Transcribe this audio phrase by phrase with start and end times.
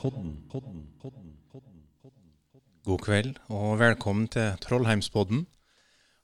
[0.00, 1.80] Podden, podden, podden, podden.
[2.88, 5.42] God kveld og velkommen til Trollheimspodden.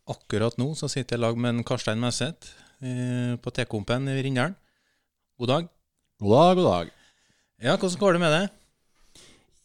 [0.09, 4.15] Akkurat nå så sitter jeg i lag med en Karstein Messeth eh, på T-kompen i
[4.25, 4.57] Rindalen.
[5.37, 5.69] God dag.
[6.25, 6.95] God dag, god dag.
[7.67, 8.57] Ja, hvordan går det med deg?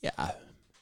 [0.09, 0.27] Ja,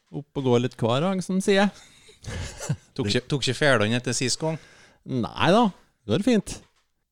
[0.09, 1.85] opp og gå litt hver dag, som sier jeg.
[2.97, 4.57] Tok ikke, tok ikke etter sist gang?
[5.05, 5.67] Nei da,
[6.01, 6.57] det går fint.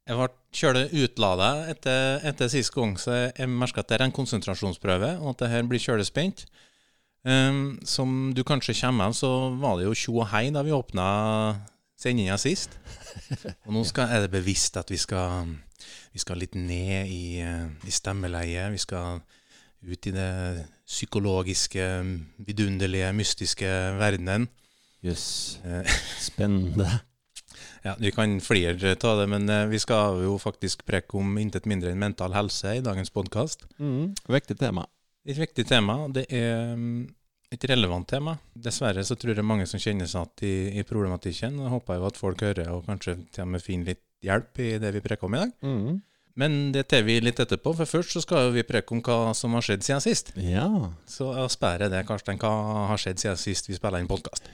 [0.10, 4.16] Jeg ble kjørt utlada etter, etter sist gang, så jeg merker at det er en
[4.16, 6.48] konsentrasjonsprøve, og at det her blir kjølespent.
[7.28, 10.72] Um, som du kanskje kommer av, så var det jo tjo og hei da vi
[10.76, 11.08] åpna
[12.00, 12.78] sendinga sist.
[13.66, 15.50] Og nå skal, er det bevisst at vi skal,
[16.14, 18.70] vi skal litt ned i, eh, i stemmeleie.
[18.72, 19.20] Vi skal
[19.88, 21.88] ut i det psykologiske,
[22.48, 24.48] vidunderlige, mystiske verdenen.
[25.06, 26.00] Jøss, Yes.
[26.30, 26.90] spennende.
[27.88, 31.68] Ja, Vi kan flire av det, men eh, vi skal jo faktisk preke om intet
[31.70, 33.64] mindre enn mental helse i dagens podkast.
[33.80, 34.84] Mm, viktig tema.
[35.28, 35.96] Et viktig tema.
[36.12, 37.06] Det er mm,
[37.56, 38.36] et relevant tema.
[38.54, 41.62] Dessverre så tror jeg mange som kjenner seg igjen i, i problematikken.
[41.64, 44.70] Jeg håper jo at folk hører og kanskje til og med finner litt hjelp i
[44.84, 45.56] det vi preker om i dag.
[45.64, 45.98] Mm.
[46.38, 49.34] Men det tar vi litt etterpå, for først så skal jo vi preke om hva
[49.38, 50.36] som har skjedd siden sist.
[50.38, 50.68] Ja.
[51.10, 52.38] Så jeg spør det, Karsten.
[52.38, 52.52] hva
[52.92, 54.52] har skjedd siden sist vi spiller inn podkast?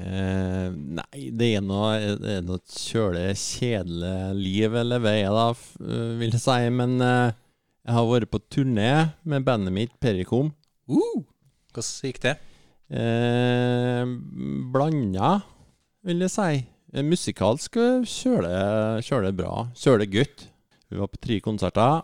[0.00, 6.36] Eh, nei, det er noe, et kjølig kjedelig liv jeg lever, da, det da vil
[6.36, 6.60] jeg si.
[6.74, 7.36] Men eh,
[7.84, 8.90] jeg har vært på turné
[9.28, 10.52] med bandet mitt, Perikom.
[10.90, 11.20] Uh,
[11.70, 12.36] hvordan gikk det?
[12.90, 14.02] Eh,
[14.74, 15.34] blanda,
[16.02, 16.62] vil jeg si.
[16.90, 19.68] Eh, Musikalsk eh, kjøler det bra.
[19.78, 20.48] Kjøler godt.
[20.90, 22.00] Vi var på tre konserter.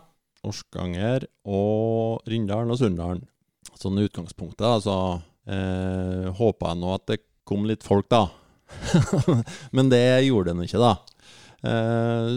[0.47, 3.25] Orskanger og Rindalen og Sunndalen.
[3.75, 4.93] Sånn utgangspunktet, altså.
[4.95, 8.25] så eh, håpa jeg nå at det kom litt folk, da.
[9.75, 10.93] Men det gjorde den ikke, da.
[11.67, 12.33] Eh,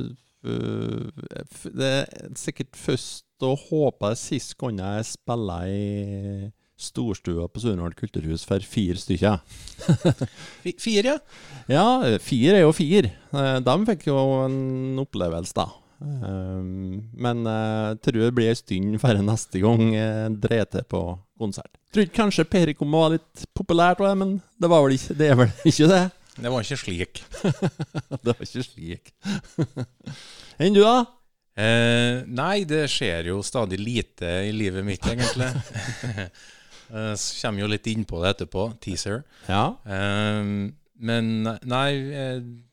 [1.44, 6.50] f- det er sikkert først å håpe sist gang jeg spilla i
[6.80, 9.42] storstua på Sunnhordland kulturhus for fire stykker.
[10.80, 11.18] Fire, ja.
[11.68, 11.84] Ja,
[12.24, 13.10] fire er jo fire.
[13.36, 14.16] Eh, De fikk jo
[14.46, 15.66] en opplevelse, da.
[16.00, 16.62] Eh,
[17.26, 21.02] Men jeg tror det blir en stund før neste gang jeg dreier til på
[21.40, 21.70] konsert.
[21.90, 25.52] Jeg trodde kanskje Perikom var litt populært, men det, var vel ikke, det er vel
[25.68, 26.02] ikke det?
[26.40, 27.22] Det var ikke slik.
[28.24, 29.10] Det var ikke slik.
[30.62, 30.94] Enn du, da?
[31.60, 35.50] Eh, nei, det skjer jo stadig lite i livet mitt, egentlig.
[36.90, 38.64] Eh, Så kommer jo litt innpå det etterpå.
[38.82, 39.20] Teaser.
[39.46, 39.76] Ja.
[39.86, 40.40] Eh,
[41.06, 41.90] men nei,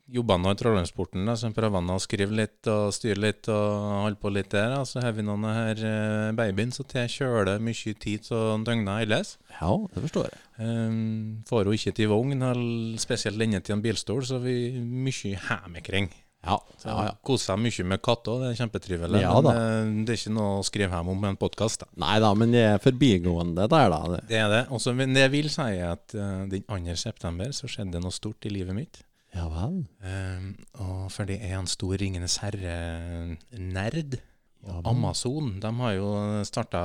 [0.07, 3.19] jeg jobber nå i Trollheimsporten, da, så jeg prøver han å skrive litt og styre
[3.19, 4.69] litt og holde på litt der.
[4.71, 4.83] da.
[4.87, 9.35] Så har vi noen her eh, babyen, så til kjøler mye tid så døgnet ellers.
[9.59, 10.39] ja, det forstår jeg.
[10.57, 15.35] Um, får hun ikke til vogn, eller spesielt lenge til en bilstol, så vi mye
[15.35, 16.09] hjemmekring.
[16.47, 17.15] Ja, Så ja, ja.
[17.25, 19.19] Koser meg mye med katter, det er kjempetrivelig.
[19.19, 21.83] Ja men eh, det er ikke noe å skrive hjem om med en podkast.
[21.99, 23.99] Nei da, men det er forbigående der, da.
[24.13, 24.21] Det.
[24.29, 24.63] Det er det.
[24.71, 26.95] Også, men det jeg vil si, er at uh, den 2.
[27.01, 29.01] september så skjedde det noe stort i livet mitt.
[29.35, 29.83] Ja vel.
[30.01, 30.49] Um,
[30.83, 34.19] og fordi jeg er en stor Ringenes herre-nerd.
[34.67, 34.81] Ja.
[34.89, 36.07] Amazon de har jo
[36.47, 36.79] starta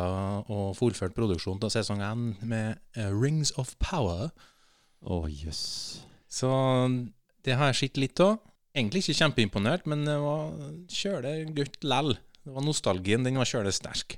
[0.53, 4.31] og fullført produksjonen til sesong 1 med uh, Rings of Power.
[5.03, 5.63] Å, jøss.
[6.31, 6.51] Så
[7.43, 8.39] det har jeg sett litt av.
[8.73, 10.53] Egentlig ikke kjempeimponert, men det var
[10.93, 12.15] kjøle godt lell.
[12.43, 14.17] Det var nostalgien, den var kjøle sterk.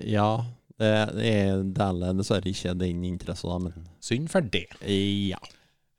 [0.00, 0.44] Ja,
[0.80, 4.66] det, det er deler dessverre ikke den interessen, men Synd for det.
[4.84, 5.40] ja.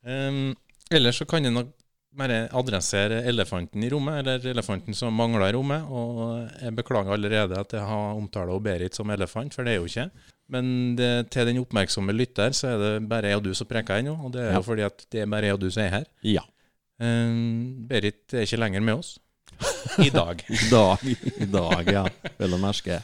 [0.05, 0.53] Um,
[0.91, 1.71] ellers så kan nok
[2.15, 5.83] bare adressere elefanten i rommet, eller elefanten som mangler i rommet.
[5.91, 9.85] Og jeg beklager allerede at jeg har omtala Berit som elefant, for det er jo
[9.89, 10.09] ikke.
[10.53, 13.99] Men det, til den oppmerksomme lytter så er det bare jeg og du som preker
[13.99, 14.13] ennå.
[14.25, 14.59] Og det er Ja.
[14.59, 16.05] jo fordi at det er bare jeg og du som er her.
[16.23, 16.41] Ja.
[16.99, 19.17] Um, Berit er ikke lenger med oss.
[19.99, 20.43] I dag.
[20.49, 21.03] I dag,
[21.41, 22.05] i dag ja.
[22.39, 23.01] Vel å merke.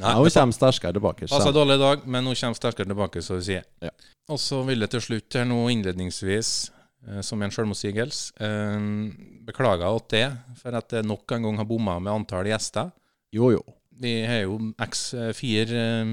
[0.00, 1.26] Nei, hun kommer sterkere tilbake.
[1.28, 3.56] Passet så- dårlig i dag, men hun kommer sterkere tilbake, så å si.
[3.80, 3.90] Ja.
[4.28, 6.70] Og så vil jeg til slutt her nå innledningsvis,
[7.08, 10.26] eh, som en selvmotsigelse, Beklager beklage åt det,
[10.60, 12.92] for at jeg nok en gang har bomma med antall gjester.
[13.34, 13.62] Jo, jo.
[14.02, 16.12] Vi har jo x eh, fire, eh,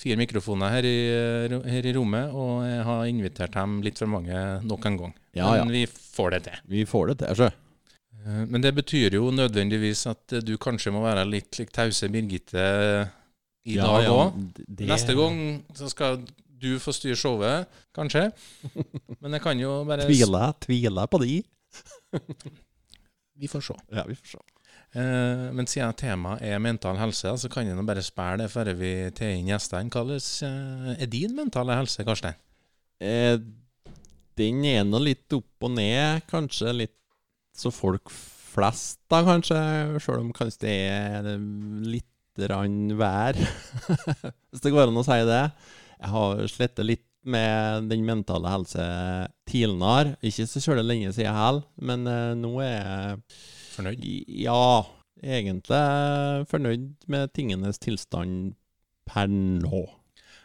[0.00, 0.96] fire mikrofoner her i,
[1.50, 5.14] eh, her i rommet, og jeg har invitert dem litt for mange nok en gang.
[5.34, 5.64] Ja, ja.
[5.64, 6.60] Men vi får det til.
[6.72, 7.50] Vi får det til, sjø.
[8.20, 12.08] Eh, Men det betyr jo nødvendigvis at eh, du kanskje må være litt lik tause
[12.08, 12.64] Birgitte
[13.66, 14.40] i Ja, dag òg.
[14.68, 16.22] det- Neste gang så skal
[16.60, 18.28] du får styre showet, kanskje.
[19.20, 21.42] Men jeg kan jo bare Tviler, tviler på de.
[23.40, 23.76] Vi får se.
[23.96, 24.42] Ja, vi får se.
[24.90, 28.72] Eh, men siden temaet er mental helse, så kan jeg nå bare spære det før
[28.78, 29.90] vi tar inn gjestene.
[29.92, 32.38] Hvordan eh, er din mentale helse, Karstein?
[33.00, 33.38] Eh,
[34.40, 36.96] den er nå litt opp og ned, kanskje litt
[37.56, 39.58] så folk flest, da, kanskje.
[40.02, 41.30] Sjøl om kanskje det er
[41.86, 42.08] litt
[42.50, 43.38] rann vær.
[44.50, 45.44] hvis det går an å si det.
[46.00, 48.84] Jeg har slettet litt med den mentale helse
[49.48, 50.14] tidligere.
[50.24, 53.20] Ikke så sjøl lenge siden heller, men eh, nå er jeg
[53.70, 54.04] Fornøyd?
[54.40, 54.82] Ja,
[55.22, 55.80] egentlig
[56.50, 58.54] fornøyd med tingenes tilstand
[59.08, 59.84] per nå.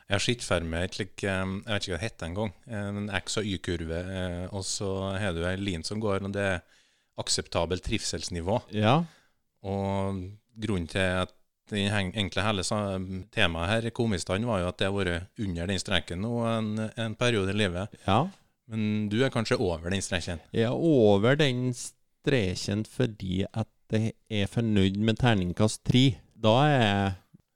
[0.06, 2.52] Jeg har sett for meg et slik, eh, jeg vet ikke hva det heter engang,
[2.70, 6.44] en X- og Y-kurve, eh, og så har du ei lin som går, og det
[6.52, 6.60] er
[7.24, 8.60] akseptabelt trivselsnivå.
[8.76, 9.00] Ja,
[9.66, 10.20] Og
[10.62, 11.32] grunnen til at
[11.72, 12.64] den enkle hele
[13.34, 17.16] temaet her komistene, var jo at det har vært under den streken nå en, en
[17.20, 18.02] periode i livet.
[18.08, 18.26] ja.
[18.66, 20.40] Men du er kanskje over den streken.
[20.54, 26.16] Jeg er over den streken fordi at jeg er fornøyd med terningkast tre.
[26.34, 26.82] Da er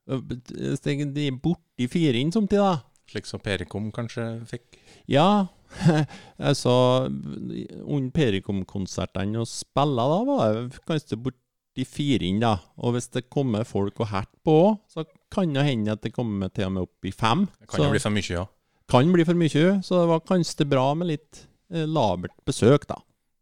[0.09, 2.77] jeg er borti firen samtidig, da.
[3.09, 4.77] Slik som Perikom kanskje fikk.
[5.09, 5.47] Ja,
[6.49, 6.71] altså
[7.09, 11.48] Under Perikom-konsertene og spilla, da var jeg kanskje borti
[11.87, 12.55] firen, da.
[12.81, 16.13] Og hvis det kommer folk og hert på òg, så kan det hende at det
[16.15, 17.45] kommer til og med opp i fem.
[17.59, 18.45] Det kan så, jo bli for mye, ja.
[18.89, 21.43] kan bli for mye, så det var kanskje bra med litt
[21.73, 22.99] eh, labert besøk, da.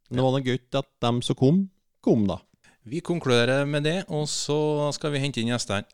[0.07, 1.61] Men det var noe gøy at dem som kom,
[2.03, 2.39] kom, da.
[2.87, 4.57] Vi konkluderer med det, og så
[4.95, 5.87] skal vi hente inn gjestene.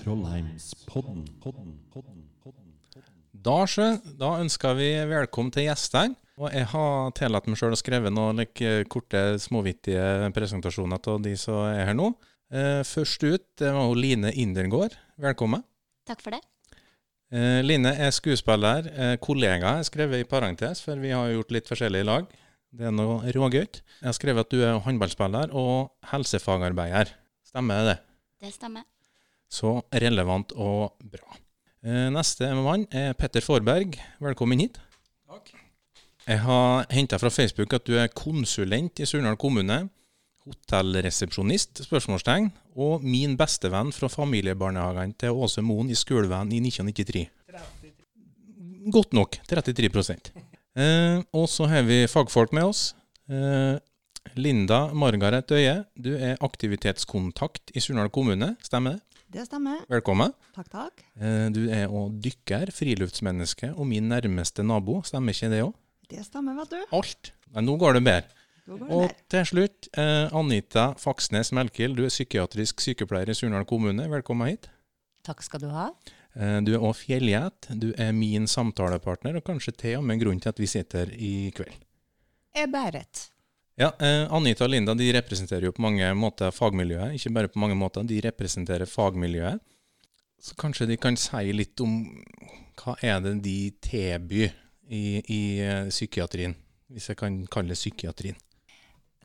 [0.00, 1.22] Trollheimspodden.
[1.38, 2.72] Podden, podden, podden.
[3.30, 3.60] Da,
[4.18, 6.18] da ønsker vi velkommen til gjestene.
[6.36, 11.32] Og jeg har tillatt meg sjøl å skrive noen like, korte, småvittige presentasjoner av de
[11.40, 12.10] som er her nå.
[12.52, 14.98] Eh, først ut det var hun Line Indergård.
[15.16, 15.64] Velkommen.
[16.06, 16.42] Takk for det.
[17.32, 21.72] Eh, Line er skuespiller, eh, kollega, er skrevet i parentes, for vi har gjort litt
[21.72, 22.28] forskjellig i lag.
[22.76, 23.80] Det er noe rågøyt.
[24.02, 27.14] Jeg har skrevet at du er håndballspiller og helsefagarbeider.
[27.48, 27.98] Stemmer det?
[28.44, 28.84] Det stemmer.
[29.48, 31.40] Så relevant og bra.
[31.80, 33.96] Eh, Neste mann er Petter Forberg.
[34.20, 34.76] Velkommen hit.
[36.26, 39.84] Jeg har henta fra Facebook at du er konsulent i Surnadal kommune.
[40.46, 41.84] Hotellresepsjonist?
[41.86, 47.30] spørsmålstegn, Og min bestevenn fra familiebarnehagen til Åse Moen i skoleveien i 1993.
[48.90, 49.38] Godt nok.
[49.48, 49.88] 33
[50.76, 52.94] eh, Og så har vi fagfolk med oss.
[53.30, 53.78] Eh,
[54.34, 58.56] Linda Margaret Øye, du er aktivitetskontakt i Surnadal kommune.
[58.62, 59.00] Stemmer det?
[59.32, 59.78] Det stemmer.
[59.90, 60.34] Velkommen.
[60.54, 61.02] Takk, takk.
[61.20, 65.02] Eh, Du er òg dykker, friluftsmenneske og min nærmeste nabo.
[65.02, 65.74] Stemmer ikke det òg?
[66.10, 66.82] Det stemmer, vet du.
[66.94, 67.32] Alt.
[67.54, 68.32] Nei, nå går det bedre.
[68.90, 71.96] Og til slutt, eh, Anita Faksnes Melkild.
[71.98, 74.08] Du er psykiatrisk sykepleier i Surnadal kommune.
[74.10, 74.68] Velkommen hit.
[75.26, 75.88] Takk skal du ha.
[76.34, 77.70] Eh, Du er òg fjellgjet.
[77.78, 81.50] Du er min samtalepartner, og kanskje til og med grunnen til at vi sitter i
[81.54, 81.74] kveld.
[82.54, 83.30] Jeg bæret.
[83.78, 87.14] Ja, eh, Anita og Linda de representerer jo på mange måter fagmiljøet.
[87.14, 89.60] Ikke bare på mange måter, de representerer fagmiljøet.
[90.40, 92.24] Så kanskje de kan si litt om
[92.76, 94.52] hva er det de tilbyr
[94.88, 96.54] i, i eh, psykiatrien,
[96.92, 98.38] hvis jeg kan kalle det psykiatrien.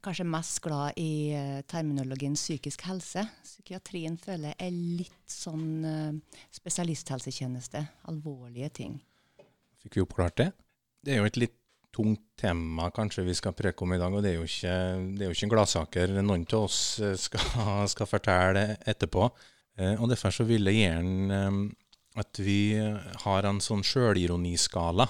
[0.02, 3.22] Kanskje mest glad i eh, terminologien psykisk helse.
[3.46, 7.84] Psykiatrien føler jeg er litt sånn eh, spesialisthelsetjeneste.
[8.10, 8.98] Alvorlige ting.
[9.82, 10.50] Fikk vi oppklart det?
[11.02, 11.58] Det er jo et litt
[11.92, 14.76] tungt tema kanskje vi skal preke om i dag, og det er jo ikke,
[15.18, 16.78] det er jo ikke gladsaker noen av oss
[17.20, 17.48] skal,
[17.94, 19.26] skal fortelle etterpå.
[19.98, 21.42] Og derfor så vil jeg gjerne
[22.22, 22.78] at vi
[23.26, 25.08] har en sånn sjølironiskala,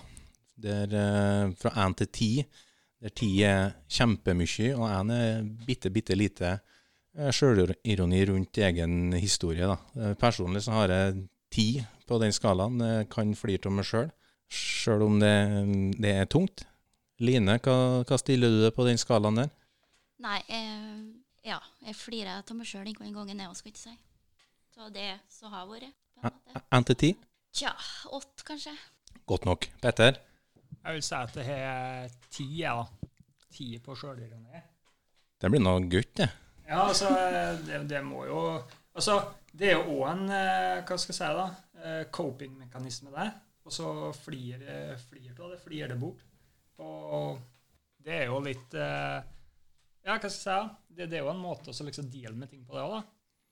[0.63, 2.29] der eh, fra én til ti,
[3.01, 6.51] der ti er kjempemye, og én er bitte, bitte lite
[7.15, 9.67] eh, sjølironi rundt egen historie.
[9.67, 9.77] Da.
[9.97, 11.67] Eh, Personlig så har jeg ti
[12.07, 12.79] på den skalaen.
[12.83, 14.11] Jeg kan flire av meg sjøl,
[14.51, 15.33] sjøl om det,
[16.01, 16.65] det er tungt.
[17.21, 17.75] Line, hva,
[18.07, 19.51] hva stiller du deg på den skalaen der?
[20.21, 21.03] Nei, eh,
[21.45, 23.97] ja, jeg flirer av meg sjøl den gangen, jeg òg, skal ikke si.
[24.71, 25.91] Så det som har vært.
[26.71, 27.09] Én til ti?
[27.57, 27.73] Tja,
[28.13, 28.73] åtte, kanskje.
[29.27, 29.67] Godt nok.
[29.83, 30.19] Petter?
[30.81, 33.09] Jeg vil si at det er ti, jeg, da.
[33.51, 34.61] Ti på sjølironi.
[35.41, 36.29] Det blir noe gutt, det.
[36.67, 37.09] Ja, altså,
[37.65, 38.41] det, det må jo
[38.91, 39.15] Altså,
[39.55, 41.45] det er jo òg en eh, Hva skal jeg si, da?
[41.81, 43.31] eh, Coping-mekanisme der.
[43.65, 44.61] Og så flir
[45.07, 46.23] flir av det, flir det bort.
[46.81, 47.39] Og
[48.01, 49.19] det er jo litt eh,
[50.05, 50.95] Ja, hva skal jeg si?
[50.97, 52.97] Det, det er jo en måte å så liksom deale med ting på det òg,
[52.97, 53.03] da.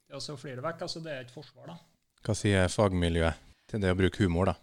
[0.09, 1.77] Det å også flere vekk, altså det er et forsvar, da.
[2.25, 4.55] Hva sier fagmiljøet til det å bruke humor, da?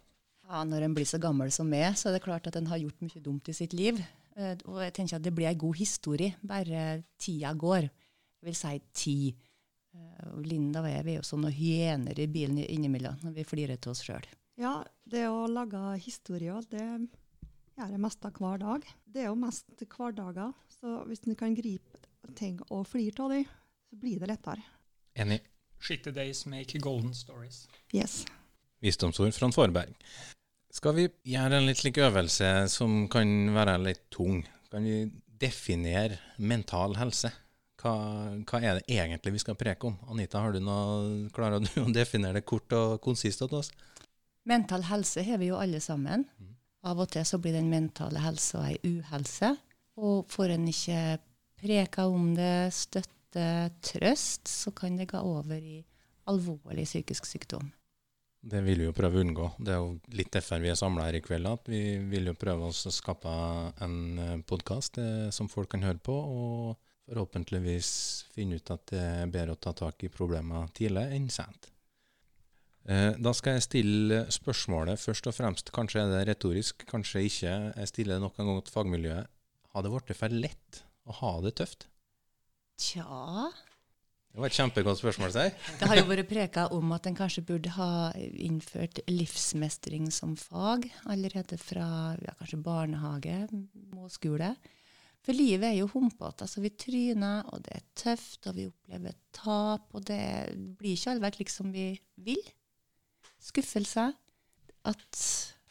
[0.46, 2.78] Ja, når en blir så gammel som meg, så er det klart at en har
[2.78, 3.98] gjort mye dumt i sitt liv.
[4.36, 7.88] Eh, Og jeg tenker at det blir ei god historie, bare tida går.
[7.88, 9.16] Jeg vil si ti.
[9.96, 13.44] Eh, og Linda og jeg vi er jo sånne hyener i bilen innimellom når vi
[13.48, 14.26] flirer til oss sjøl.
[14.60, 16.84] Ja, det å lage historier, det
[17.76, 18.86] gjør jeg mest av hver dag.
[19.04, 21.98] Det er jo mest hverdager, så hvis du kan gripe
[22.38, 23.44] ting og flire av dem,
[23.90, 24.62] så blir det lettere.
[25.16, 25.42] Enig.
[25.80, 27.66] Shitty days make golden stories.
[27.92, 28.24] Yes.
[28.80, 29.92] Visdomsord fra Forberg.
[30.76, 34.42] Skal vi gjøre en litt slik øvelse som kan være litt tung?
[34.68, 35.06] Kan vi
[35.40, 37.30] definere mental helse?
[37.80, 37.92] Hva,
[38.44, 39.94] hva er det egentlig vi skal preke om?
[40.12, 43.72] Anita, har du noe, klarer du å definere det kort og konsist til oss?
[44.44, 46.26] Mental helse har vi jo alle sammen.
[46.36, 46.52] Mm.
[46.92, 49.54] Av og til så blir den mentale helsa ei uhelse.
[49.96, 51.00] Og får en ikke
[51.62, 53.48] preka om det, støtte,
[53.80, 55.80] trøst, så kan det gå over i
[56.28, 57.72] alvorlig psykisk sykdom.
[58.46, 59.46] Det vil vi jo prøve å unngå.
[59.58, 61.48] Det er jo litt derfor vi er samla her i kveld.
[61.50, 61.80] At vi
[62.12, 63.32] vil jo prøve å skape
[63.82, 65.00] en podkast
[65.34, 66.76] som folk kan høre på, og
[67.06, 67.88] forhåpentligvis
[68.34, 71.70] finne ut at det er bedre å ta tak i problemer tidlig enn sent.
[72.86, 75.72] Eh, Da skal jeg stille spørsmålet først og fremst.
[75.74, 77.54] Kanskje er det retorisk, kanskje ikke.
[77.74, 79.26] Jeg stiller nok en gang til fagmiljøet.
[79.74, 81.88] Har det blitt for lett å ha det tøft?
[82.78, 83.50] Tja
[84.36, 85.42] Det var et kjempegodt spørsmål, Si.
[85.80, 90.84] Det har jo vært preka om at en kanskje burde ha innført livsmestring som fag
[91.08, 91.86] allerede fra
[92.20, 93.38] ja, kanskje barnehage
[93.96, 94.50] og skole.
[95.24, 96.44] For livet er jo humpete.
[96.44, 99.88] Altså, vi tryner, og det er tøft, og vi opplever tap.
[99.96, 100.20] Og det
[100.82, 101.86] blir ikke alltid slik som vi
[102.28, 102.44] vil.
[103.40, 104.10] Skuffelse.
[104.84, 105.22] At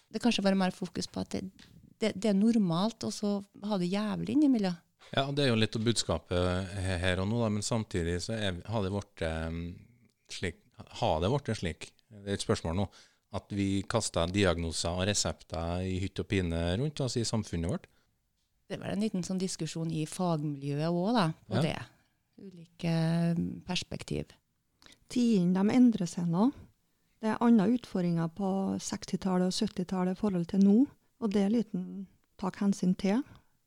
[0.09, 1.69] det kanskje var mer fokus på at det,
[2.01, 3.37] det, det er normalt, og så
[3.69, 4.81] ha det jævlig innimellom.
[5.13, 8.57] Ja, det er jo litt av budskapet her og nå, da, men samtidig så er,
[8.67, 9.59] har det blitt eh,
[10.33, 10.61] slik
[10.99, 12.85] Har det blitt slik, det er et spørsmål nå,
[13.35, 17.87] at vi kaster diagnoser og resepter i hytt og pine rundt oss i samfunnet vårt?
[18.65, 21.65] Det er vel en liten sånn diskusjon i fagmiljøet òg, da, på Ja.
[21.67, 21.75] det.
[22.41, 22.91] Ulike
[23.37, 24.33] mm, perspektiv.
[25.07, 26.49] Tidene de endrer seg nå.
[27.21, 28.49] Det er andre utfordringer på
[28.81, 30.75] 60-tallet og 70-tallet i forhold til nå.
[31.21, 32.07] Og det er liten
[32.41, 33.21] tak hensyn til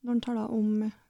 [0.05, 0.69] når en taler om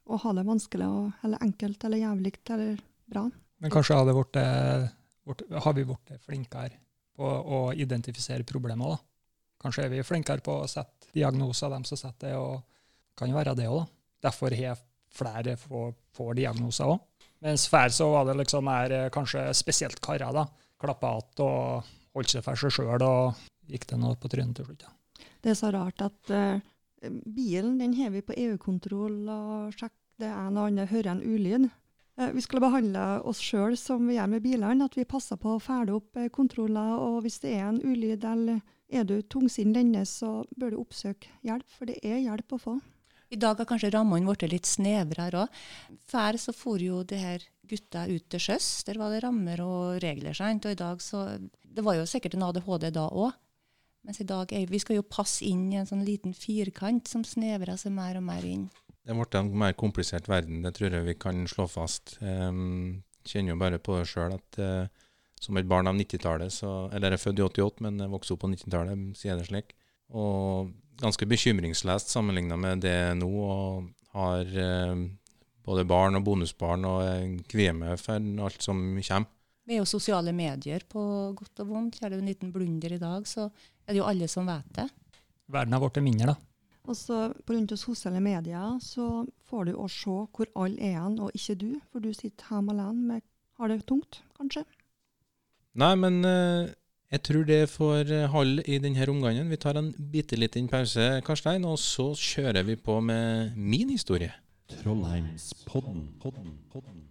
[0.08, 3.24] å ha det vanskelig og, eller enkelt eller jævlig eller bra.
[3.58, 4.88] Men kanskje har, det vært, eh,
[5.28, 6.80] vært, har vi blitt flinkere
[7.18, 8.94] på å identifisere problemer.
[8.94, 8.98] da.
[9.62, 12.62] Kanskje er vi flinkere på å sette diagnoser, dem som setter det, og
[13.18, 13.84] kan jo være det òg.
[14.22, 14.78] Derfor har
[15.14, 17.02] flere får, får diagnoser òg.
[17.42, 20.32] Mens før så var det liksom mer eh, kanskje spesielt karer.
[20.32, 20.46] da.
[20.78, 21.84] Klappa att og
[22.14, 23.34] holdt seg for seg sjøl, og
[23.66, 24.86] gikk det noe på trynet til slutt.
[24.86, 24.94] Ja.
[25.42, 26.60] Det er så rart at eh,
[27.24, 31.68] bilen den har vi på EU-kontroll og sjekk det ene og andre, hører en ulyd.
[32.18, 35.54] Eh, vi skulle behandle oss sjøl som vi gjør med bilene, at vi passer på
[35.54, 36.98] å følge opp eh, kontroller.
[36.98, 41.30] Og hvis det er en ulyd eller er du tungsinn denne, så bør du oppsøke
[41.46, 42.78] hjelp, for det er hjelp å få.
[43.28, 45.62] I dag har kanskje rammene blitt litt snevrere òg.
[46.08, 48.68] Før så for jo det her gutta ut til sjøs.
[48.88, 50.32] Der var det rammer og regler.
[50.32, 50.64] sant?
[50.64, 53.36] Og i dag så Det var jo sikkert en ADHD da òg.
[54.08, 57.26] Mens i dag er, vi skal jo passe inn i en sånn liten firkant som
[57.28, 58.70] snevrer seg mer og mer inn.
[59.04, 62.14] Det blitt en mer komplisert verden, det tror jeg vi kan slå fast.
[62.24, 64.88] Um, kjenner jo bare på det sjøl at uh,
[65.44, 68.42] som et barn av 90-tallet, Eller jeg er født i 88, men jeg vokste opp
[68.46, 69.76] på 90-tallet, sier jeg det slik.
[70.16, 70.72] Og
[71.04, 75.04] ganske bekymringsløst sammenligna med det nå, og har eh,
[75.68, 79.34] både barn og bonusbarn og kvier meg for alt som kommer.
[79.68, 81.00] Vi er jo sosiale medier på
[81.36, 81.98] godt og vondt.
[82.00, 83.50] Er det jo en liten blunder i dag, så
[83.84, 84.86] er det jo alle som vet det.
[85.52, 86.36] Verden har blitt mindre, da.
[86.88, 91.18] Og så på grunn sosiale medier så får du å se hvor alle er hen,
[91.20, 91.68] og ikke du.
[91.92, 93.26] For du sitter hjemme alene med
[93.58, 94.62] har det tungt, kanskje.
[95.78, 96.70] Nei, men eh,
[97.12, 99.50] jeg tror det får eh, holde i denne omgangen.
[99.52, 104.32] Vi tar en bitte liten pause, Karstein, og så kjører vi på med min historie.
[104.78, 105.68] Trollheimspodden.
[105.68, 107.07] Podden, podden, podden.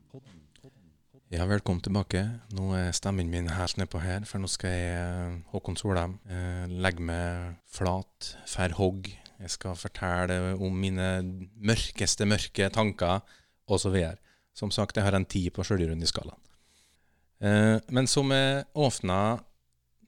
[1.28, 2.22] Ja, velkommen tilbake.
[2.56, 6.68] Nå er stemmen min helt nedpå her, for nå skal jeg, eh, Håkon Solheim, eh,
[6.72, 9.10] legge meg flat, fær hogg.
[9.38, 11.20] Jeg skal fortelle om mine
[11.60, 13.20] mørkeste mørke tanker,
[13.68, 14.16] osv.
[14.56, 16.40] Som sagt, jeg har en ti på Sjølironiskalaen.
[17.42, 19.44] Eh, men som jeg åpna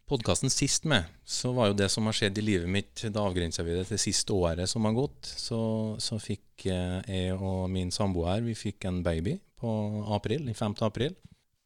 [0.07, 3.61] podkasten sist med, så var jo det som har skjedd i livet mitt, da avgrensa
[3.65, 5.25] vi det til siste året som har gått.
[5.25, 9.71] Så, så fikk jeg og min samboer vi fikk en baby på
[10.15, 10.77] april, den 5.
[10.87, 11.15] april.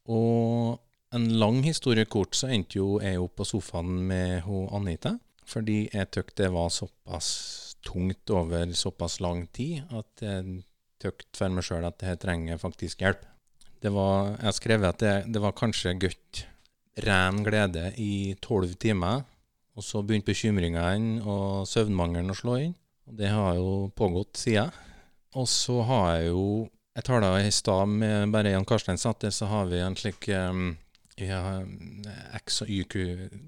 [0.10, 0.80] Og
[1.14, 5.16] en lang historie kort, så endte jo jeg opp på sofaen med hun Anita.
[5.46, 7.30] Fordi jeg tykte det var såpass
[7.84, 10.62] tungt over såpass lang tid at jeg
[11.04, 13.26] tykte for meg sjøl at her trenger faktisk hjelp.
[13.84, 16.46] Det var, jeg har skrevet at det, det var kanskje godt
[17.04, 19.26] ren glede i tolv timer.
[19.74, 22.76] Og så begynte bekymringene og søvnmangelen å slå inn.
[23.10, 24.72] Og det har jo pågått siden.
[25.36, 26.46] Og så har jeg jo
[26.94, 30.28] Jeg tala i stad med bare Jan Karstein satt der, så har vi en slik
[30.30, 30.76] um,
[31.18, 31.64] ja,
[32.38, 32.96] X og YQ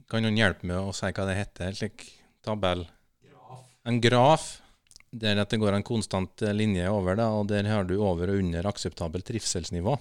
[0.09, 1.69] Kan noen hjelpe med å si hva det heter?
[1.69, 2.07] En slik
[2.45, 2.87] tabell?
[3.85, 4.63] En graf.
[5.15, 8.33] Der at det går en konstant eh, linje over, da, og der har du over
[8.33, 9.93] og under akseptabelt trivselsnivå.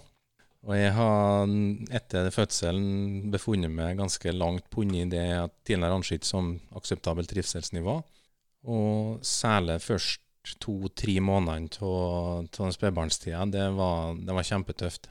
[0.65, 1.53] Og jeg har
[1.95, 7.99] etter fødselen befunnet meg ganske langt punne i det jeg tidligere ansett som akseptabelt trivselsnivå.
[8.73, 10.24] Og særlig først
[10.61, 13.67] to-tre månedene av spedbarnstida, det,
[14.25, 15.09] det var kjempetøft.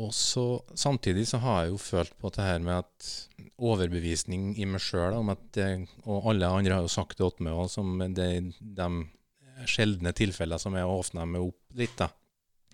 [0.00, 3.08] Og så Samtidig så har jeg jo følt på det her med at
[3.60, 5.66] overbevisning i meg sjøl om at det,
[6.08, 8.88] Og alle andre har jo sagt det til meg òg, som det, de
[9.68, 12.08] sjeldne tilfeller som jeg åpna meg opp litt, da.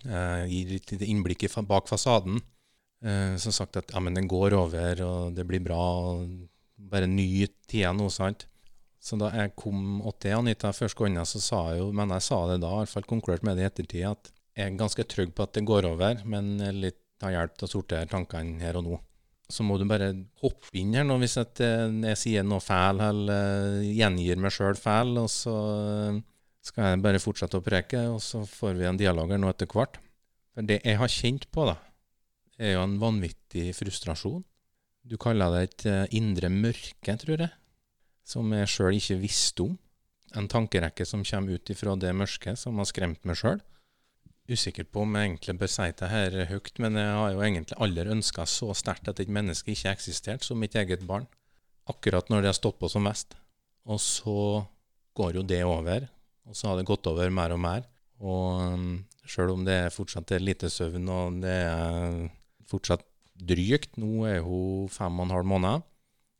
[0.07, 2.39] Eh, gir litt innblikk bak fasaden.
[3.03, 5.81] Eh, som sagt at ja, men den går over, og det blir bra.
[6.13, 6.47] og
[6.89, 8.47] Bare nyt tida nå, sant.
[8.99, 12.39] Så da jeg kom til Anita første gangen, så sa jeg jo, men jeg sa
[12.49, 15.31] det da, i hvert fall konkludert med det i ettertid, at jeg er ganske trygg
[15.35, 18.85] på at det går over, men litt av hjelp til å sortere tankene her og
[18.87, 18.97] nå.
[19.49, 20.11] Så må du bare
[20.43, 23.31] hoppe inn her nå hvis eh, jeg sier noe feil, eller
[23.81, 25.55] eh, gjengir meg sjøl feil, og så
[26.11, 26.19] eh,
[26.69, 29.69] skal jeg bare fortsette å preke, og så får vi en dialog her nå etter
[29.71, 29.97] hvert.
[30.53, 31.79] For det jeg har kjent på, da,
[32.59, 34.43] er jo en vanvittig frustrasjon.
[35.09, 37.49] Du kaller det et indre mørke, tror jeg,
[38.29, 39.75] som jeg sjøl ikke visste om.
[40.37, 43.61] En tankerekke som kommer ut ifra det mørket, som har skremt meg sjøl.
[44.49, 47.77] Usikker på om jeg egentlig bør si det her høyt, men jeg har jo egentlig
[47.85, 51.27] aldri ønska så sterkt at et menneske ikke eksisterte som mitt eget barn.
[51.89, 53.35] Akkurat når det har stått på som mest.
[53.89, 54.65] Og så
[55.17, 56.05] går jo det over,
[56.45, 57.85] og så har det gått over mer og mer.
[58.19, 58.89] Og um,
[59.25, 62.19] sjøl om det fortsatt er lite søvn, og det er
[62.69, 63.05] fortsatt
[63.39, 65.85] drygt, nå er hun fem og en halv måned,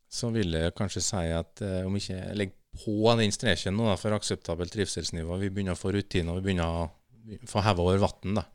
[0.09, 3.97] så vil jeg kanskje si at eh, om ikke legger på den streken nå da,
[3.97, 8.39] for akseptabelt trivselsnivå, vi begynner å få rutiner, vi begynner å få heva over vann,
[8.39, 8.45] da.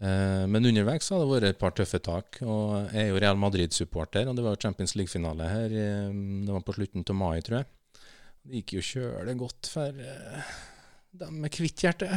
[0.00, 2.40] Eh, men underveis har det vært et par tøffe tak.
[2.44, 5.76] og Jeg er jo Real Madrid-supporter, og det var Champions League-finale her.
[5.76, 6.12] eh,
[6.46, 7.68] Det var på slutten av mai, tror jeg.
[8.40, 10.54] Det gikk jo kjølig godt for eh,
[11.20, 12.08] dem med hvitt hjerte.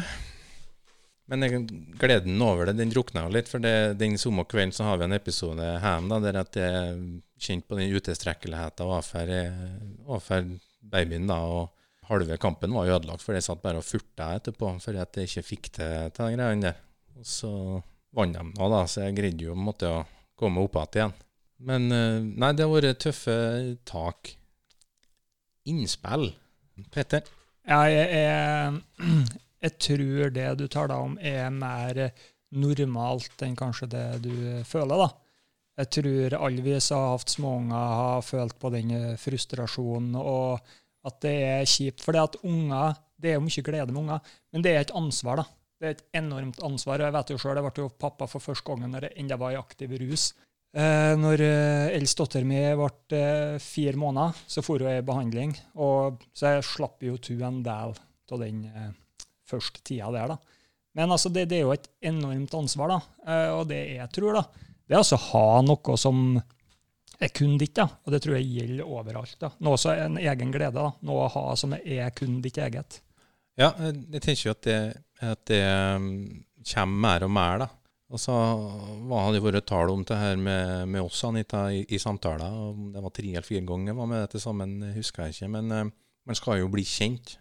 [1.31, 1.67] Men jeg,
[1.99, 3.51] gleden over det, den drukna jo litt.
[3.51, 6.97] For det, den samme kvelden så har vi en episode hjemme der at jeg
[7.43, 10.43] kjente på den utestrekkeligheten overfor eh,
[10.93, 11.29] babyen.
[11.29, 11.69] da, og
[12.09, 15.47] Halve kampen var ødelagt, for jeg satt bare og furta etterpå fordi at jeg ikke
[15.47, 16.81] fikk til til de greiene der.
[17.15, 17.51] Og så
[18.13, 20.01] vant de nå, da, så jeg greide jo måtte å
[20.39, 21.13] komme opp igjen.
[21.63, 23.37] Men eh, nei, det har vært tøffe
[23.87, 24.33] tak.
[25.71, 26.33] Innspill.
[26.91, 27.23] Petter?
[27.63, 32.09] Ja, jeg, jeg, jeg tror det du taler om, er mer
[32.53, 34.33] normalt enn kanskje det du
[34.67, 35.22] føler, da.
[35.79, 40.61] Jeg tror alle vi som har hatt småunger, har følt på den frustrasjonen, og
[41.07, 42.03] at det er kjipt.
[42.03, 44.91] For det at unger Det er jo mye glede med unger, men det er et
[44.99, 45.45] ansvar, da.
[45.79, 46.99] Det er et enormt ansvar.
[46.99, 49.37] og Jeg vet jo sjøl, jeg ble jo pappa for første gangen når jeg enda
[49.39, 50.33] var i aktiv rus.
[50.73, 55.53] Eh, når eh, eldst mi ble eh, fire måneder, så for hun i behandling.
[55.75, 58.91] Og, så jeg slapp jo to en del av den eh,
[59.47, 60.33] første tida der.
[60.33, 60.37] da.
[60.97, 62.99] Men altså, det, det er jo et enormt ansvar, da.
[63.27, 66.25] Eh, og det jeg tror, da, det er altså å ha noe som
[67.23, 67.87] er kun ditt, da.
[68.03, 69.37] Og det tror jeg gjelder overalt.
[69.39, 69.51] da.
[69.63, 70.75] Noe som er en egen glede.
[70.75, 70.91] da.
[71.07, 72.99] Noe å ha som er kun ditt eget.
[73.59, 74.79] Ja, jeg tenker jo at det,
[75.21, 75.61] at det
[75.95, 76.09] um,
[76.73, 77.69] kommer mer og mer, da.
[78.13, 82.01] Og så hadde det vært tale om det her med, med oss, Anita, i, i
[82.01, 82.53] samtaler.
[82.93, 85.51] Det var tre eller fire ganger jeg var med dette sammen, husker jeg ikke.
[85.55, 85.83] Men uh,
[86.29, 87.37] man skal jo bli kjent.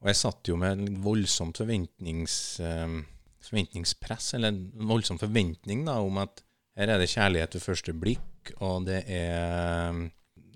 [0.00, 3.02] Og jeg satt jo med en voldsomt forventnings, uh,
[3.44, 6.40] forventningspress, eller en voldsom forventning da, om at
[6.80, 10.06] her er det kjærlighet ved første blikk, og det er um,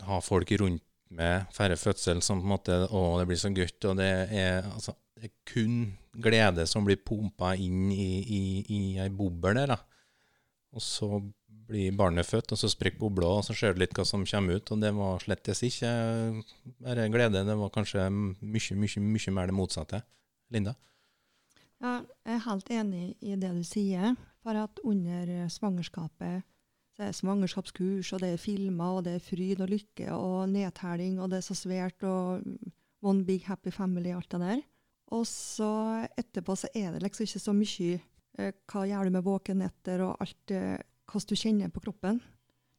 [0.08, 0.82] ha folk rundt
[1.14, 3.88] med færre fødsel som på en måte Å, det blir så godt.
[3.90, 5.76] Og det er, altså, det er kun
[6.24, 9.74] glede som blir pumpa inn i, i, i ei boble der.
[9.74, 9.78] da.
[10.74, 11.20] Og så
[11.64, 14.58] blir barnet født, og så sprekker bobla, og så ser du litt hva som kommer
[14.58, 14.72] ut.
[14.74, 15.92] Og det var slettes ikke
[16.84, 20.02] bare glede, det var kanskje mye, mye, mye mer det motsatte.
[20.52, 20.74] Linda?
[21.82, 24.14] Ja, jeg er helt enig i det du sier.
[24.44, 26.44] For at under svangerskapet
[26.94, 30.50] så er det svangerskapskurs, og det er filmer, og det er fryd og lykke og
[30.52, 32.44] nedtelling, og det er så svært, og
[33.02, 34.62] one big happy family, alt det der.
[35.16, 37.98] Og så etterpå så er det liksom ikke så mye
[38.38, 40.78] eh, hva gjør du med våkenetter og alt eh,
[41.10, 42.20] hvordan du kjenner på kroppen.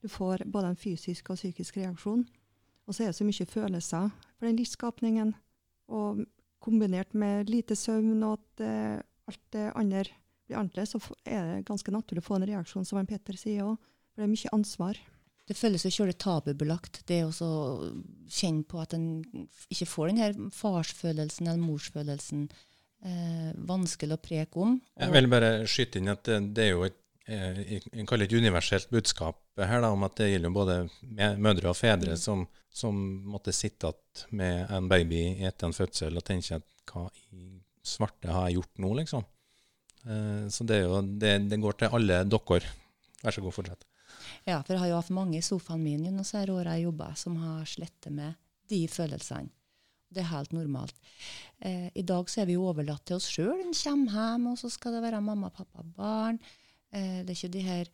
[0.02, 2.26] Du får både en fysisk og psykisk reaksjon.
[2.86, 5.34] Og så er det så mye følelser for den livsskapningen.
[5.94, 6.26] Og
[6.62, 10.06] kombinert med lite søvn og at eh, alt det andre
[10.48, 13.78] blir annerledes, så er det ganske naturlig å få en reaksjon, som Petter sier òg.
[14.14, 15.00] For det er mye ansvar.
[15.46, 17.32] Det føles jo kjølig tabubelagt, det å
[18.32, 19.08] kjenne på at en
[19.70, 22.48] ikke får den her farsfølelsen eller morsfølelsen.
[23.06, 24.80] Eh, vanskelig å preke om.
[24.98, 26.98] Jeg vil bare skyte inn at det, det er jo et
[27.30, 30.78] eh, jeg kaller et universelt budskap her, da, om at det gjelder både
[31.38, 32.98] mødre og fedre som, som
[33.30, 37.06] måtte sitte igjen med en baby etter en fødsel og tenke at hva
[37.36, 39.26] i svarte har jeg gjort nå, liksom.
[40.06, 42.74] Eh, så det, jo, det, det går til alle dere.
[43.24, 43.86] Vær så god, fortsett.
[44.46, 47.12] Ja, for jeg har jo hatt mange i sofaen min gjennom disse åra jeg jobba,
[47.18, 48.38] som har slettet med
[48.70, 49.52] de følelsene.
[50.16, 50.96] Det er helt normalt.
[51.60, 53.58] Eh, I dag så er vi jo overlatt til oss sjøl.
[53.58, 56.40] En kommer hjem, og så skal det være mamma, pappa, barn.
[56.94, 57.90] Eh, det er ikke de her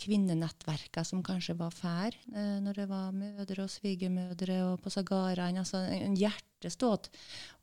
[0.00, 5.62] kvinnenettverka som kanskje var fær, eh, når det var mødre og svigermødre og på sagaraene.
[5.62, 7.10] Altså en hjerteståt.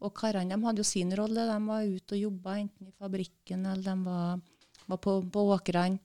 [0.01, 1.47] Og karene de hadde jo sin rolle.
[1.49, 4.39] De var ute og jobba, enten i fabrikken eller de var,
[4.87, 5.99] var på, på åkrene.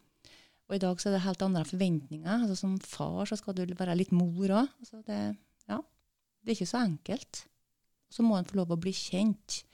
[0.64, 2.30] Og i dag så er det helt andre forventninger.
[2.32, 4.70] Altså Som far så skal du være litt mor òg.
[4.80, 5.20] Altså det,
[5.68, 5.80] ja,
[6.40, 7.44] det er ikke så enkelt.
[8.08, 9.64] Så må en få lov å bli kjent.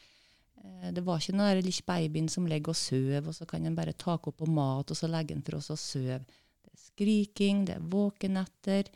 [0.64, 3.74] Eh, Det var ikke den lille babyen som ligger og sover, og så kan en
[3.78, 6.20] bare ta opp på mat, og så legge den for oss og sove.
[6.24, 8.90] Det er skriking, det er våkenetter.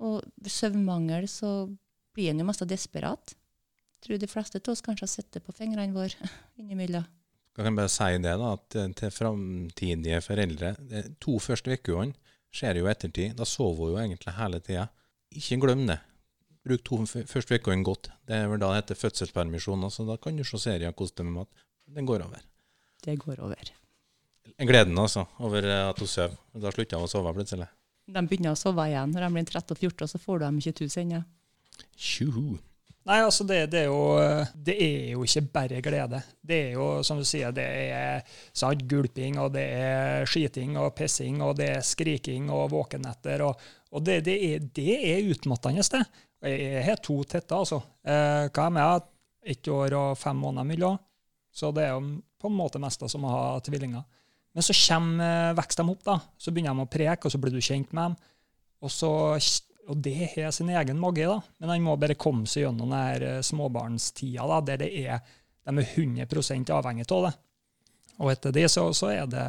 [0.00, 1.68] Og søvnmangel så
[2.14, 3.34] blir en jo mest desperat.
[3.34, 6.30] Jeg Tror de fleste av oss kanskje har sett det på fingrene våre
[6.60, 7.04] innimellom.
[7.56, 12.14] Jeg kan bare si det da, at eh, til framtidige foreldre De to første ukene
[12.54, 13.34] skjer jo ettertid.
[13.36, 14.86] Da sover hun jo egentlig hele tida.
[15.36, 15.98] Ikke glem det.
[16.66, 18.10] Bruk to første ukene godt.
[18.28, 19.86] Det er vel da det heter fødselspermisjon.
[19.90, 21.66] Så da kan du se serier kose deg med mat.
[21.90, 22.42] Den går over.
[23.04, 23.76] Det går over.
[24.60, 26.36] Gleden altså, over eh, at hun sover.
[26.52, 27.68] Da slutter hun å sove plutselig.
[28.10, 30.58] De begynner å sove igjen når de blir 13 og 14, så får du dem
[30.60, 31.22] ikke til ennå.
[31.96, 32.58] Tjoho.
[33.08, 36.20] Nei, altså det, det, er jo, det er jo ikke bare glede.
[36.44, 38.20] Det er jo, som du sier, det er
[38.52, 43.46] sant, gulping, og det er skiting og pissing, og det er skriking og våkenetter.
[43.46, 46.04] Og, og det, det, er, det er utmattende, det.
[46.40, 47.80] Jeg har to tetter, altså.
[48.04, 49.08] Eh, hva er med?
[49.50, 50.98] Ett år og fem måneder mellom.
[51.52, 54.04] Så det er jo på en måte mest som å ha tvillinger.
[54.56, 56.16] Men så kommer, vokser de opp, da.
[56.38, 58.16] Så begynner de å preke, og så blir du kjent med dem.
[58.80, 59.10] Og, så,
[59.90, 61.38] og det har sin egen magi, da.
[61.60, 65.36] Men han må bare komme seg gjennom den eh, småbarnstida, da, der det er,
[65.68, 67.36] de er 100% avhengig av det.
[68.20, 69.44] Og etter det så, så er det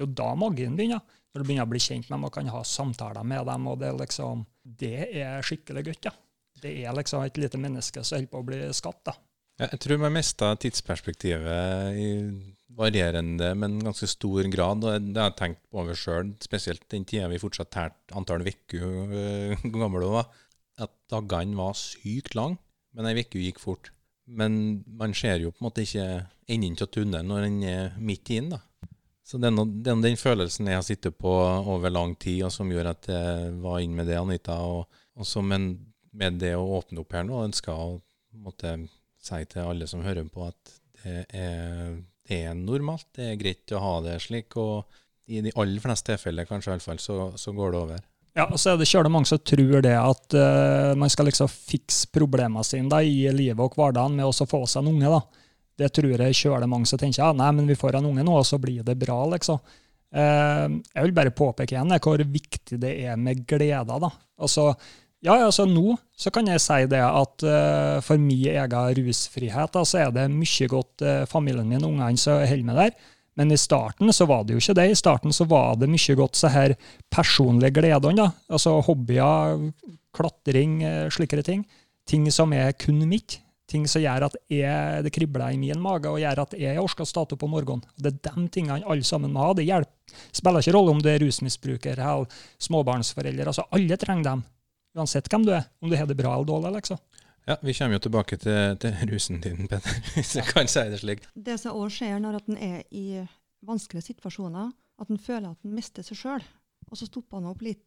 [0.00, 1.02] det er jo da magien begynner.
[1.30, 3.66] Når du begynner å bli kjent med dem og kan ha samtaler med dem.
[3.70, 6.04] og Det er liksom, det er skikkelig godt.
[6.10, 6.14] ja.
[6.60, 9.04] Det er liksom et lite menneske som holder på å bli skapt.
[9.06, 9.14] da.
[9.60, 12.10] Ja, Jeg tror man mista tidsperspektivet i
[12.76, 14.84] varierende, men ganske stor grad.
[14.84, 18.42] og Det har jeg tenkt på over sjøl, spesielt den tida vi fortsatt tært antall
[18.46, 18.80] uker
[19.62, 19.70] gamle.
[19.72, 20.28] gammel hun var.
[20.80, 22.58] At dagene var sykt lange,
[22.94, 23.90] men ei uke gikk fort.
[24.26, 28.30] Men man ser jo på en måte ikke enden av tunnelen når den er midt
[28.30, 28.50] inn.
[28.50, 28.60] da.
[29.30, 32.88] Så den, nå den følelsen jeg har sittet på over lang tid, og som gjør
[32.90, 34.56] at jeg var inn med det, Anita.
[34.66, 35.70] Og, og men
[36.18, 37.92] med det å åpne opp her nå, ønsker å
[38.42, 38.74] måtte
[39.22, 40.72] si til alle som hører på, at
[41.04, 41.94] det er,
[42.26, 43.06] det er normalt.
[43.14, 44.56] Det er greit å ha det slik.
[44.58, 48.02] Og i de aller fleste tilfeller, kanskje i alle fall, så, så går det over.
[48.34, 51.50] Ja, og så er det kjølig mange som tror det at uh, man skal liksom
[51.50, 55.14] fikse problemene sine da, i livet og hverdagen med å få seg en unge.
[55.14, 55.39] da.
[55.80, 58.34] Det tror jeg kjøler mange som tenker ja, nei, men vi får en unge nå,
[58.40, 59.60] og så blir det bra, liksom.
[60.10, 64.00] Eh, jeg vil bare påpeke igjen eh, hvor viktig det er med gleder.
[64.02, 64.10] da.
[64.42, 64.72] Altså,
[65.22, 69.84] ja, altså Nå så kan jeg si det at eh, for min egen rusfrihet da,
[69.86, 72.94] så er det mye godt familien min og ungene som holder med der.
[73.38, 74.88] Men i starten så var det jo ikke det.
[74.90, 76.74] I starten så var det mye godt så her
[77.12, 78.16] personlige gledene.
[78.18, 78.32] da.
[78.50, 79.70] Altså hobbyer,
[80.16, 80.82] klatring,
[81.14, 81.62] slikere ting.
[82.10, 83.38] Ting som er kun mitt.
[83.70, 87.04] Ting som gjør at jeg, det kribler i min mage, og gjør at jeg orker
[87.06, 87.84] å stå opp om morgenen.
[87.94, 89.52] Det er de tingene alle sammen må ha.
[89.54, 90.16] Det hjelper.
[90.34, 92.26] spiller ikke rolle om du er rusmisbruker eller
[92.66, 93.46] småbarnsforelder.
[93.52, 94.42] altså Alle trenger dem.
[94.98, 95.68] Uansett hvem du er.
[95.80, 96.72] Om du har det bra eller dårlig.
[96.80, 96.98] liksom.
[97.46, 101.00] Ja, Vi kommer jo tilbake til, til rusen din, Petter, hvis jeg kan si det
[101.02, 101.22] slik.
[101.34, 103.22] Det som òg skjer når at en er i
[103.66, 106.44] vanskelige situasjoner, at en føler at en mister seg sjøl.
[106.90, 107.86] Og så stopper han opp litt.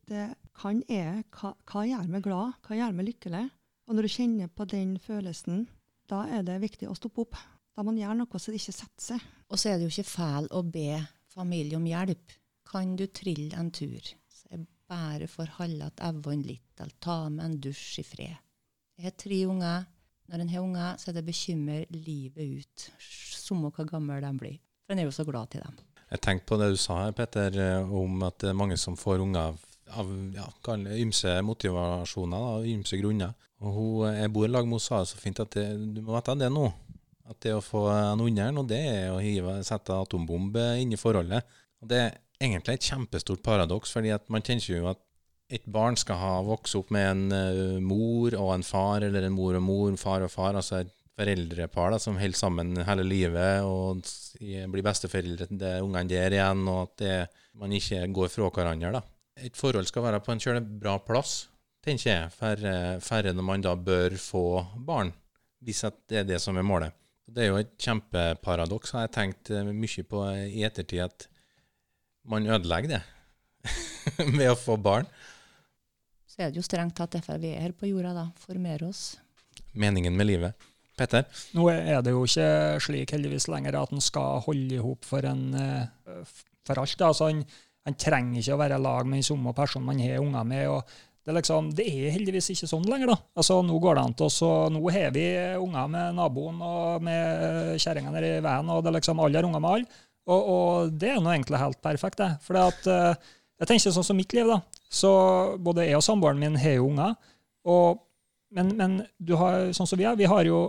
[0.55, 1.25] Kan jeg?
[1.35, 2.55] Hva, hva gjør meg glad?
[2.63, 3.43] Hva gjør meg lykkelig?
[3.87, 5.65] Og når du kjenner på den følelsen,
[6.09, 7.39] da er det viktig å stoppe opp.
[7.73, 9.27] Da må man gjøre noe så det ikke setter seg.
[9.49, 11.01] Og så er det jo ikke feil å be
[11.33, 12.35] familie om hjelp.
[12.69, 17.17] Kan du trille en tur, så jeg bare får holde at evnen litt, eller ta
[17.29, 18.37] med en dusj i fred.
[18.97, 19.89] Jeg har tre unger.
[20.31, 22.85] Når en har unger, så er det bekymrer livet ut.
[23.35, 24.61] Samme hvor gammel de blir.
[24.85, 25.81] For en er jo så glad til dem.
[26.13, 28.95] Jeg tenkte på det du sa her, Petter, eh, om at det er mange som
[28.97, 29.57] får unger
[29.97, 30.45] av, ja,
[30.95, 33.33] ymse motivasjoner, og ymse grunner.
[33.63, 36.17] Og hun, jeg bor i lag med henne, sa så fint at det, du må
[36.17, 36.67] vite det nå.
[37.31, 40.99] At det å få en under nå, det er å hive, sette atombombe inn i
[40.99, 41.47] forholdet.
[41.83, 44.99] Og det er egentlig et kjempestort paradoks, fordi at man tenker jo at
[45.53, 49.35] et barn skal ha vokse opp med en uh, mor og en far, eller en
[49.35, 53.61] mor og mor, far og far, altså et foreldrepar da, som holder sammen hele livet
[53.67, 54.01] og
[54.41, 57.17] blir besteforeldre til de ungene der igjen, og at det,
[57.61, 58.95] man ikke går fra hverandre.
[58.97, 59.03] da.
[59.45, 61.43] Et forhold skal være på en kjøle bra plass,
[61.83, 64.45] tenker jeg, færre, færre når man da bør få
[64.87, 65.11] barn,
[65.63, 66.95] hvis at det er det som er målet.
[67.23, 71.27] Det er jo et kjempeparadoks, har jeg tenkt eh, mye på i ettertid, at
[72.29, 73.03] man ødelegger det
[74.37, 75.07] med å få barn.
[76.27, 78.27] Så er det jo strengt tatt derfor vi er her på jorda, da.
[78.41, 79.13] Formere oss.
[79.77, 80.69] Meningen med livet.
[80.97, 81.25] Petter?
[81.57, 85.25] Nå er det jo ikke slik heldigvis lenger at en skal holde i hop for
[85.25, 86.33] en eh,
[86.67, 87.01] for alt.
[87.01, 87.41] Altså, han,
[87.87, 90.67] en, trenger ikke å være i lag med den samme personen man har unger med.
[90.69, 93.13] og det er, liksom, det er heldigvis ikke sånn lenger.
[93.13, 93.15] da.
[93.39, 95.23] Altså, Nå går det an til og nå har vi
[95.55, 99.63] unger med naboen og med kjerringa nedi veien, og det er liksom alle har unger
[99.63, 100.01] med alle.
[100.27, 102.19] Og, og, det er nå egentlig helt perfekt.
[102.19, 102.29] det.
[102.43, 103.15] For uh,
[103.59, 104.59] jeg tenker sånn som mitt liv, da.
[104.91, 105.11] Så
[105.63, 107.15] både jeg og samboeren min har jo unger.
[107.71, 108.03] Og,
[108.55, 108.99] men, men
[109.39, 110.65] har, sånn som vi er, vi har jo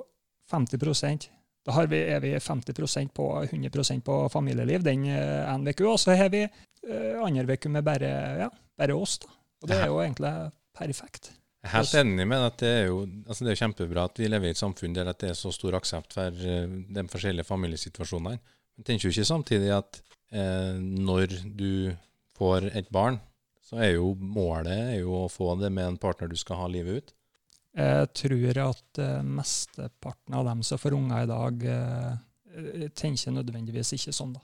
[0.53, 1.31] 50%
[1.65, 5.99] Da har vi, er vi 50% på 100% på familieliv den ene en uke, og
[5.99, 8.13] så har vi uh, andre uke med bare,
[8.45, 9.19] ja, bare oss.
[9.19, 9.33] da.
[9.65, 10.33] Og det er jo egentlig
[10.77, 11.33] perfekt.
[11.65, 14.29] Jeg er helt enig med at det er jo altså det er kjempebra at vi
[14.29, 18.37] lever i et samfunn der det er så stor aksept for uh, de forskjellige familiesituasjonene.
[18.77, 20.01] Men tenker jo ikke samtidig at
[20.35, 21.95] eh, når du
[22.35, 23.21] får et barn,
[23.65, 26.71] så er jo målet er jo å få det med en partner du skal ha
[26.71, 27.15] livet ut.
[27.75, 33.95] Jeg tror at eh, mesteparten av dem som får unger i dag, eh, tenker nødvendigvis
[33.97, 34.43] ikke sånn, da.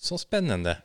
[0.00, 0.78] Så spennende.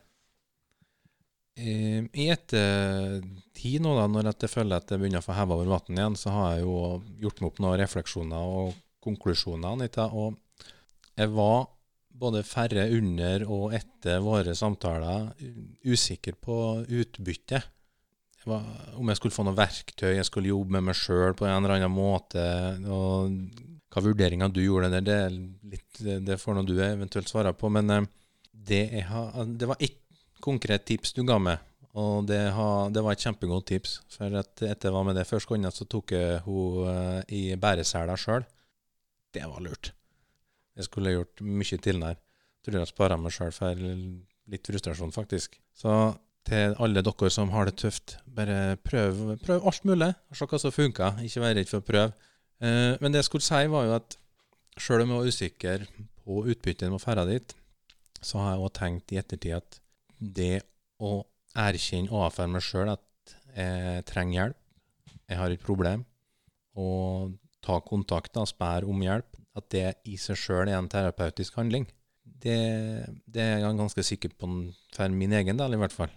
[1.60, 1.74] I,
[2.16, 5.98] i ettertid nå, da, når jeg føler at jeg begynner å få heva over vann
[5.98, 6.78] igjen, så har jeg jo
[7.26, 9.76] gjort meg opp noen refleksjoner og konklusjoner.
[9.76, 10.40] Anita, og
[11.20, 11.68] jeg var
[12.20, 15.30] både færre under og etter våre samtaler
[15.88, 17.76] usikker på utbyttet.
[18.50, 21.76] Om jeg skulle få noe verktøy, jeg skulle jobbe med meg sjøl på en eller
[21.76, 22.44] annen måte.
[22.90, 23.36] og
[23.92, 25.20] Hva vurderinger du gjorde der, det,
[25.76, 27.70] litt, det får nå du eventuelt svare på.
[27.74, 28.08] Men eh,
[28.52, 30.00] det, har, det var ett
[30.44, 31.66] konkret tips du ga meg,
[32.00, 34.00] og det, har, det var et kjempegodt tips.
[34.14, 38.46] For etter jeg var med det første gangen, så tok jeg henne i bæresela sjøl.
[39.34, 39.92] Det var lurt.
[40.78, 42.20] Jeg skulle gjort mye til der.
[42.64, 43.84] Tror jeg spara meg sjøl for
[44.50, 45.58] litt frustrasjon, faktisk.
[45.76, 45.92] Så
[46.48, 50.14] til alle dere som har det tøft, bare prøv, prøv alt mulig.
[50.34, 51.20] Se hva som funker.
[51.26, 52.30] Ikke vær redd for å prøve.
[52.60, 54.18] Eh, men det jeg skulle si, var jo at
[54.80, 55.86] sjøl om jeg var usikker
[56.24, 57.56] på utbyttet med ferda dit,
[58.22, 59.80] så har jeg òg tenkt i ettertid at
[60.20, 60.62] det
[61.00, 61.24] å
[61.58, 64.58] erkjenne overfor meg sjøl at jeg trenger hjelp,
[65.30, 66.04] jeg har et problem,
[66.80, 71.58] og ta kontakt og spørre om hjelp, at det i seg sjøl er en terapeutisk
[71.60, 71.88] handling.
[72.24, 72.60] Det,
[73.26, 74.50] det, er jeg ganske sikker på
[74.96, 76.14] for min egen del, i hvert fall.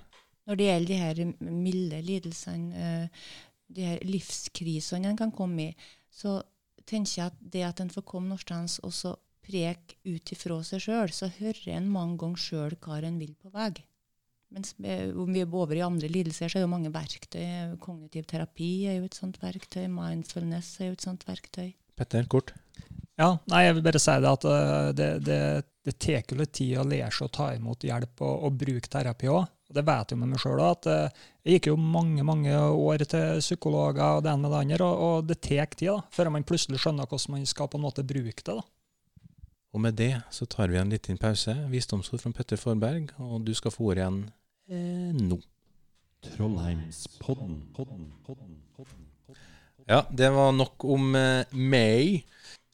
[0.47, 3.27] Når det gjelder de her milde lidelsene, eh,
[3.73, 5.75] de her livskrisene en kan komme i,
[6.13, 6.41] så
[6.87, 10.85] tenker jeg at det at en får komme noensteds og så preke ut ifra seg
[10.85, 13.73] sjøl, så hører en mange ganger sjøl hva en vil på vei.
[14.53, 17.77] Mens om vi er over i andre lidelser, så er det jo mange verktøy.
[17.81, 19.87] Kognitiv terapi er jo et sånt verktøy.
[19.93, 21.73] Mindfulness er jo et sånt verktøy.
[21.97, 22.53] Petter, kort?
[23.21, 25.41] Ja, nei, jeg vil bare si det at uh, det, det,
[25.85, 28.93] det tar jo litt tid å lære seg å ta imot hjelp og, og bruke
[28.93, 29.51] terapi òg.
[29.73, 33.41] Det vet jeg med meg sjøl òg, uh, jeg gikk jo mange mange år til
[33.41, 36.47] psykologer og det ene med det andre, og, og det tar tid da, før man
[36.49, 38.57] plutselig skjønner hvordan man skal på en måte bruke det.
[38.57, 38.65] da.
[39.73, 41.55] Og med det så tar vi en liten pause.
[41.73, 44.23] Visdomsord fra Petter Forberg, og du skal få ordet igjen
[44.73, 45.39] eh, nå.
[46.23, 47.57] Trollheimspodden.
[47.75, 49.41] Podden, podden, podden, podden.
[49.89, 52.23] Ja, det var nok om eh, meg.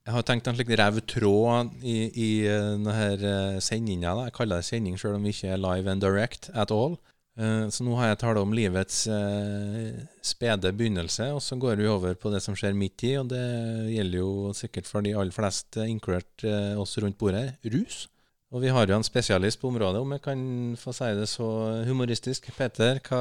[0.09, 4.15] Jeg har tenkt en slik rev tråd i, i uh, denne sendinga.
[4.25, 6.97] Jeg kaller det sending, selv om vi ikke er live and direct at all.
[7.37, 11.91] Uh, så nå har jeg talt om livets uh, spede begynnelse, og så går vi
[11.93, 13.19] over på det som skjer midt i.
[13.21, 13.45] Og det
[13.93, 16.49] gjelder jo sikkert for de aller fleste, inkludert
[16.81, 18.07] oss rundt bordet, rus.
[18.49, 20.41] Og vi har jo en spesialist på området, om jeg kan
[20.81, 21.49] få si det så
[21.85, 22.49] humoristisk.
[22.57, 23.21] Peter, hva,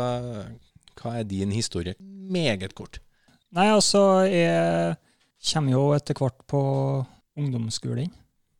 [1.01, 1.97] hva er din historie?
[1.99, 3.01] Meget kort.
[3.55, 4.95] Nei, altså, jeg
[5.51, 6.61] kommer jo etter hvert på
[7.37, 8.11] ungdomsskolen.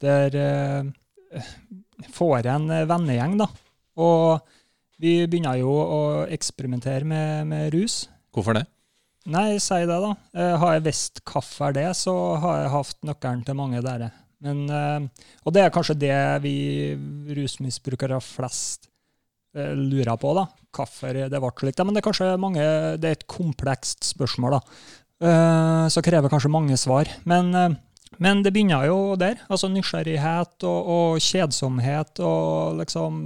[0.04, 1.42] Der eh,
[2.14, 3.48] får jeg en vennegjeng, da.
[4.04, 4.44] Og
[5.02, 8.06] vi begynner jo å eksperimentere med, med rus.
[8.36, 8.68] Hvorfor det?
[9.28, 10.14] Nei, si det, da.
[10.36, 14.10] Eh, har jeg visst er det, så har jeg hatt nøkkelen til mange der.
[14.46, 16.58] Men, eh, og det er kanskje det vi
[17.38, 18.90] rusmisbrukere flest
[19.58, 20.46] eh, lurer på, da.
[20.78, 21.82] Hvorfor det ble slik.
[21.82, 22.70] Men det er kanskje mange,
[23.02, 24.64] det er et komplekst spørsmål, da.
[25.18, 27.10] Uh, så krever kanskje mange svar.
[27.26, 27.48] Men,
[28.22, 29.40] men, det begynner jo der.
[29.50, 32.22] altså Nysgjerrighet og, og kjedsomhet.
[32.22, 33.18] og liksom,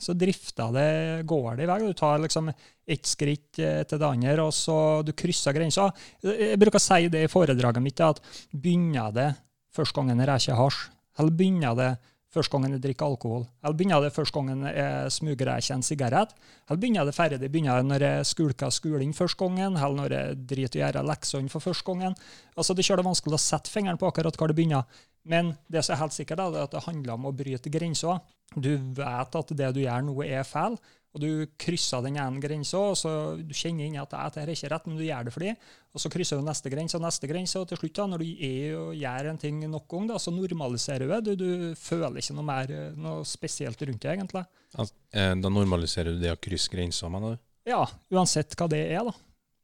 [0.00, 0.88] Så drifter det,
[1.28, 1.78] går det i vei.
[1.84, 5.90] Du tar liksom ett skritt etter det andre, og så du krysser grensa.
[6.24, 8.24] Jeg bruker å si det i foredraget mitt, at
[8.56, 9.34] begynner det
[9.76, 10.84] første gangen jeg røyker hasj,
[11.20, 11.90] eller begynner det
[12.36, 13.46] første gangen jeg drikker alkohol?
[13.62, 16.34] Eller begynner det første gangen jeg smuger jeg en sigarett?
[16.66, 17.50] Eller begynner det ferdig?
[17.52, 19.78] Begynner det når jeg skulker skolen første gangen?
[19.78, 22.16] Eller når jeg driter i å gjøre leksene for første gangen?
[22.56, 24.84] Altså, Det er vanskelig å sette fingeren på akkurat hvor det begynner.
[25.26, 28.20] Men det som er helt sikkert, er at det handler om å bryte grenser.
[28.54, 30.76] Du vet at det du gjør nå, er feil,
[31.16, 34.68] og du krysser den ene grensa, og så du kjenner inn at det er ikke
[34.74, 35.54] rett, men du gjør det fordi,
[35.96, 38.26] og så krysser du neste grense og neste grense, og til slutt, da, når du
[38.50, 41.22] er og gjør en ting nok gang, da, så normaliserer du det.
[41.24, 44.44] Du, du føler ikke noe mer noe spesielt rundt det, egentlig.
[44.76, 47.44] Eh, Da normaliserer du det å krysse grensa, mener du?
[47.66, 47.80] Ja,
[48.12, 49.16] uansett hva det er, da.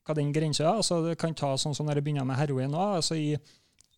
[0.09, 0.81] Hva den grensa er.
[0.81, 2.97] Altså, det kan ta sånn som når jeg begynner med heroin òg.
[3.03, 3.37] Altså, i,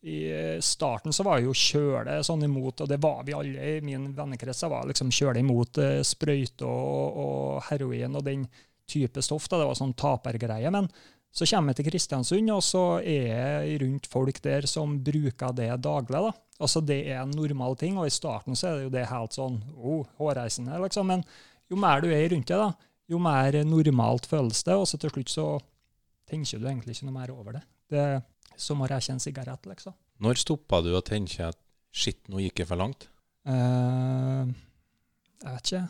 [0.04, 3.80] I starten så var jeg jo kjøle sånn imot, og det var vi alle i
[3.84, 8.44] min vennekrets, jeg var liksom kjøle imot eh, sprøyter og, og heroin og den
[8.90, 9.48] type stoff.
[9.48, 10.72] da, Det var sånn tapergreie.
[10.74, 10.90] Men
[11.34, 15.70] så kommer jeg til Kristiansund, og så er jeg rundt folk der som bruker det
[15.82, 16.20] daglig.
[16.28, 16.34] da.
[16.60, 19.40] Altså Det er en normal ting, og i starten så er det jo det helt
[19.40, 21.08] sånn oh, hårreisende, liksom.
[21.10, 21.24] Men
[21.72, 22.70] jo mer du er rundt det, da,
[23.08, 25.48] jo mer normalt føles det, og så til slutt så
[26.28, 27.64] tenker du egentlig ikke noe mer over det.
[27.88, 28.06] Det
[28.60, 29.96] er må jeg kjenne en sigarett, liksom.
[30.24, 31.58] Når stoppa du å tenke at
[31.94, 33.08] shit, nå gikk jeg for langt?
[33.48, 34.50] Uh,
[35.42, 35.84] jeg vet ikke.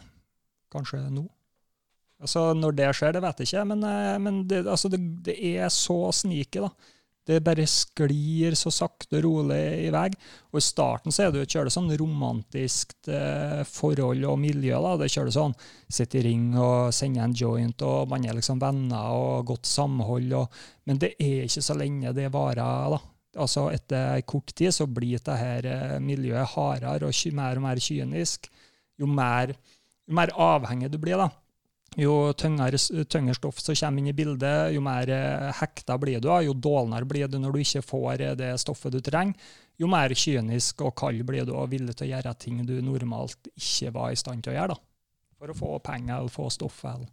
[0.74, 1.24] Kanskje nå.
[2.24, 5.34] Altså, Når det skjer, det vet jeg ikke, men, eh, men det, altså, det, det
[5.54, 6.70] er så snike, da.
[7.24, 10.10] Det bare sklir så sakte og rolig i vei.
[10.52, 14.76] Og i starten så er det jo et sånn romantisk eh, forhold og miljø.
[14.84, 14.98] da.
[15.00, 15.56] Det kjører sånn
[15.88, 20.36] sitte i ring og sende en joint, og man er liksom venner og godt samhold.
[20.36, 22.92] Og, men det er ikke så lenge det varer.
[22.92, 23.00] da.
[23.40, 27.80] Altså Etter kort tid så blir det her eh, miljøet hardere og mer og mer
[27.80, 28.50] kynisk.
[29.00, 29.56] Jo mer,
[30.04, 31.32] jo mer avhengig du blir, da.
[32.00, 36.30] Jo tyngre, tyngre stoff som kommer inn i bildet, jo mer eh, hekta blir du.
[36.44, 39.52] Jo dårligere blir du når du ikke får eh, det stoffet du trenger.
[39.78, 43.50] Jo mer kynisk og kald blir du og villig til å gjøre ting du normalt
[43.54, 44.76] ikke var i stand til å gjøre.
[44.76, 44.82] da.
[45.38, 46.78] For å få penger eller få stoff.
[46.86, 47.10] Eller.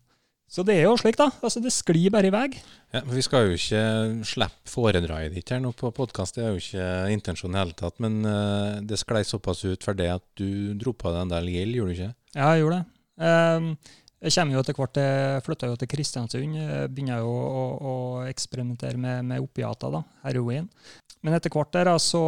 [0.52, 1.30] Så det er jo slik, da.
[1.42, 2.48] Altså, Det sklir bare i vei.
[2.92, 3.84] Ja, Vi skal jo ikke
[4.28, 7.78] slippe foredraget ditt her nå på podkast, det er jo ikke intensjonen i det hele
[7.82, 8.02] tatt.
[8.04, 11.54] Men uh, det sklei såpass ut for det at du dro på deg en del
[11.54, 12.16] gjeld, gjorde du ikke?
[12.36, 13.02] Ja, jeg gjorde det.
[13.22, 13.76] Ehm,
[14.22, 16.58] jeg kommer jo etter hvert, til, flytta til Kristiansund.
[16.94, 17.94] Begynner jo å, å
[18.30, 20.68] eksperimentere med, med opiater, da, heroin.
[21.22, 22.22] Men etter hvert der så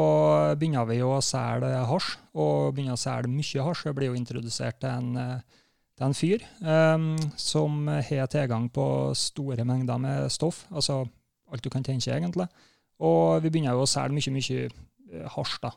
[0.58, 3.88] begynner vi jo å selge hasj, og begynner å selge mye hasj.
[3.88, 5.64] Jeg blir jo introdusert til en, eh,
[5.98, 8.86] til en fyr um, som har tilgang på
[9.18, 11.04] store mengder med stoff, altså
[11.54, 12.48] alt du kan tenke egentlig.
[13.06, 15.74] Og vi begynner jo å selge mye, mye eh, hasj, da.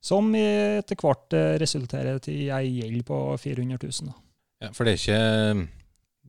[0.00, 4.10] Som etter hvert eh, resulterer til ei gjeld på 400 000.
[4.10, 4.29] Da.
[4.60, 5.68] Ja, For det er ikke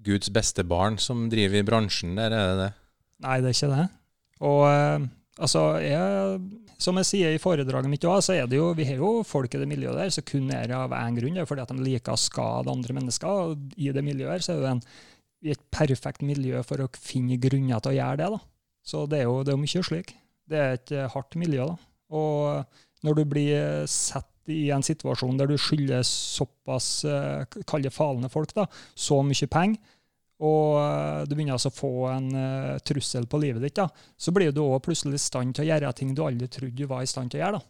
[0.05, 2.69] Guds beste barn som driver i bransjen der, er det det?
[3.25, 3.87] Nei, det er ikke det.
[4.41, 6.39] Og eh, altså, jeg,
[6.81, 9.53] som jeg sier i foredraget mitt òg, så er det jo, vi har jo folk
[9.53, 11.85] i det miljøet der som kun er av én grunn, det er fordi at de
[11.85, 13.51] liker å skade andre mennesker.
[13.51, 14.83] Og i det miljøet her så er det en,
[15.53, 18.31] et perfekt miljø for å finne grunner til å gjøre det.
[18.37, 18.41] da.
[18.81, 20.15] Så det er jo det er jo mye slik.
[20.49, 21.69] Det er et eh, hardt miljø.
[21.69, 21.91] da.
[22.17, 27.83] Og når du blir eh, satt i en situasjon der du skylder såpass eh, kall
[27.85, 29.97] det falne folk da, så mye penger,
[30.41, 33.85] og eh, du begynner altså å få en uh, trussel på livet ditt, da,
[34.17, 36.89] så blir du også plutselig i stand til å gjøre ting du aldri trodde du
[36.89, 37.59] var i stand til å gjøre.
[37.59, 37.67] da.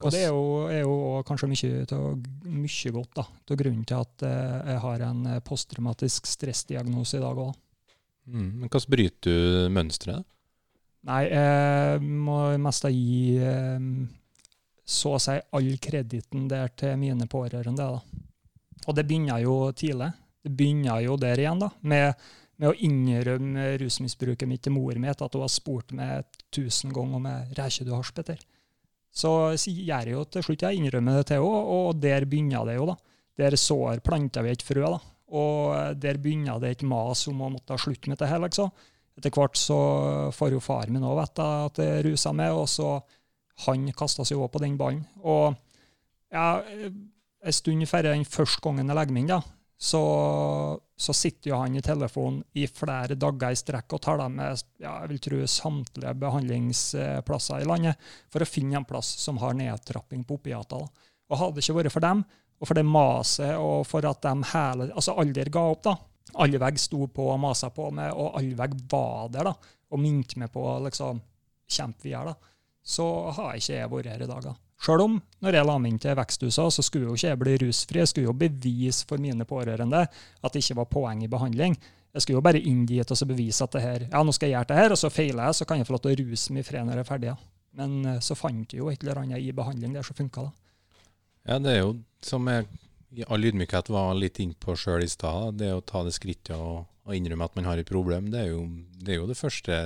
[0.00, 0.94] Og det er jo, er jo
[1.28, 7.18] kanskje mye, til, mye godt da, til grunnen til at jeg har en posttraumatisk stressdiagnose
[7.18, 7.50] i dag òg.
[8.30, 8.46] Mm.
[8.62, 10.24] Men hvordan bryter du mønsteret?
[11.04, 13.36] Nei, jeg må mest gi
[14.90, 17.86] så å si all kreditten der til mine pårørende.
[17.86, 18.26] da.
[18.88, 20.10] Og det begynner jo tidlig.
[20.42, 22.14] Det begynner jo der igjen, da, med,
[22.56, 27.20] med å innrømme rusmisbruket mitt til mor mi at hun har spurt meg tusen ganger
[27.20, 28.40] om jeg reker du hasj, Petter.
[29.12, 29.30] Så
[29.68, 32.88] gjør jeg jo til slutt, jeg innrømmer det til henne, og der begynner det jo.
[32.90, 32.96] da.
[33.40, 34.98] Der sår planter vi et frø, da.
[35.30, 38.72] Og der begynner det et mas om å måtte slutte med det her, liksom.
[39.18, 39.78] Etter hvert så
[40.32, 42.94] får jo far min òg vite at jeg ruser meg, og så
[43.66, 45.04] han kasta seg òg på den ballen.
[45.22, 45.54] Og
[46.32, 49.48] ja, en stund før den første gangen jeg legger meg inn,
[49.80, 50.00] så,
[50.92, 54.98] så sitter jo han i telefonen i flere dager i strekk og taler med ja,
[55.00, 60.26] jeg vil tro samtlige behandlingsplasser i landet for å finne en plass som har nedtrapping
[60.28, 60.84] på opiater.
[61.30, 62.20] Og hadde det ikke vært for dem,
[62.60, 65.96] og for det maset, og for at de hele Altså aldri ga opp, da.
[66.44, 69.54] Allvegg sto på og masa på meg, og Allvegg var der da,
[69.90, 71.24] og minte meg på liksom,
[71.70, 72.34] kjempe videre.
[72.34, 72.52] da.
[72.90, 74.42] Så har ikke jeg vært her i dag.
[74.50, 74.56] da.
[74.80, 77.56] Sjøl om, når jeg la meg inn til veksthuset, så skulle jo ikke jeg bli
[77.62, 78.00] rusfri.
[78.00, 81.76] Jeg skulle jo bevise for mine pårørende at det ikke var poeng i behandling.
[82.10, 84.56] Jeg skulle jo bare inn dit og bevise at det her, ja, nå skal jeg
[84.56, 86.54] gjøre det her, og så feiler jeg, så kan jeg få lov til å ruse
[86.56, 87.34] meg i fred når jeg er ferdig.
[87.78, 90.48] Men eh, så fant jeg jo et eller annet i behandling der som funka.
[90.48, 91.04] da.
[91.46, 91.92] Ja, det er jo
[92.24, 92.66] som jeg
[93.20, 96.84] i all ydmykhet var litt innpå sjøl i stad, det å ta det skrittet og,
[97.06, 98.64] og innrømme at man har et problem, det er jo
[99.00, 99.78] det, er jo det første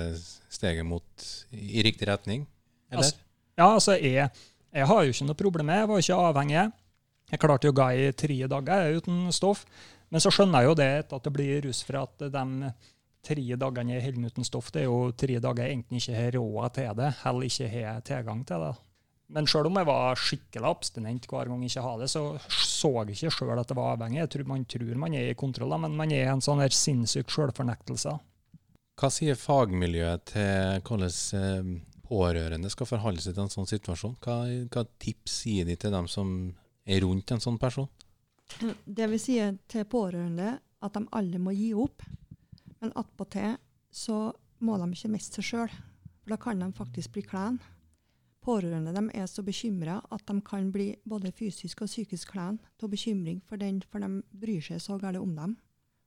[0.53, 2.45] steget mot i riktig retning.
[2.91, 3.15] Altså,
[3.57, 4.29] ja, altså, jeg,
[4.75, 6.65] jeg har jo ikke noe problem med Jeg var ikke avhengig.
[7.31, 9.65] Jeg klarte jo å gå i tre dager uten stoff.
[10.13, 12.71] Men så skjønner jeg jo det etter at det blir rus for at de
[13.25, 16.35] tre dagene jeg holder uten stoff, det er jo tre dager jeg enten ikke har
[16.37, 18.73] råd til det, eller ikke har tilgang til det.
[19.33, 22.21] Men sjøl om jeg var skikkelig abstinent hver gang jeg ikke har det, så
[22.53, 24.21] så jeg ikke sjøl at det var avhengig.
[24.21, 26.75] Jeg tror, man tror man er i kontroll, men man er i en sånn her
[26.75, 28.13] sinnssyk sjølfornektelse.
[28.95, 31.71] Hva sier fagmiljøet til hvordan eh,
[32.05, 34.15] pårørende skal forholde seg til en sånn situasjon?
[34.23, 34.37] Hva,
[34.71, 36.29] hva tips gir de til dem som
[36.85, 37.89] er rundt en sånn person?
[38.85, 42.03] Det vi sier til pårørende, at de alle må gi opp.
[42.81, 43.55] Men attpåtil
[43.95, 44.29] så
[44.65, 45.77] må de ikke miste seg sjøl,
[46.21, 47.57] for da kan de faktisk bli klen.
[48.45, 52.91] Pårørende de er så bekymra at de kan bli både fysisk og psykisk klen av
[52.91, 55.55] bekymring for den, for de bryr seg så galt om dem.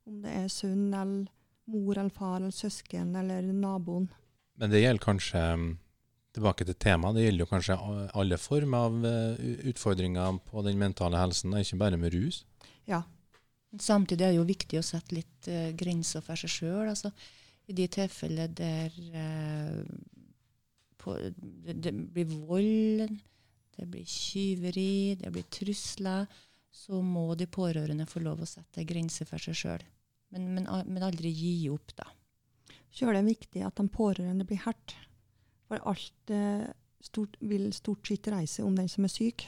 [0.07, 1.27] Om det er sønn eller
[1.69, 4.07] mor eller far eller søsken eller naboen.
[4.59, 5.43] Men det gjelder kanskje
[6.39, 7.19] Tilbake til temaet.
[7.19, 7.77] Det gjelder jo kanskje
[8.15, 12.45] alle former av eh, utfordringer på den mentale helsen, ikke bare med rus.
[12.87, 13.03] Ja.
[13.77, 16.87] Samtidig er det jo viktig å sette litt uh, grenser for seg sjøl.
[16.89, 17.11] Altså,
[17.69, 19.83] I de tilfeller der uh,
[20.97, 23.19] på, det, det blir vold,
[23.77, 26.25] det blir tyveri, det blir trusler,
[26.73, 29.85] så må de pårørende få lov å sette grenser for seg sjøl.
[30.33, 32.09] Men, men, men aldri gi opp, da.
[32.95, 34.97] Sjøl er det viktig at de pårørende blir hørt.
[35.69, 36.69] For alt eh,
[37.05, 39.45] stort, vil stort sett reise om den som er syk.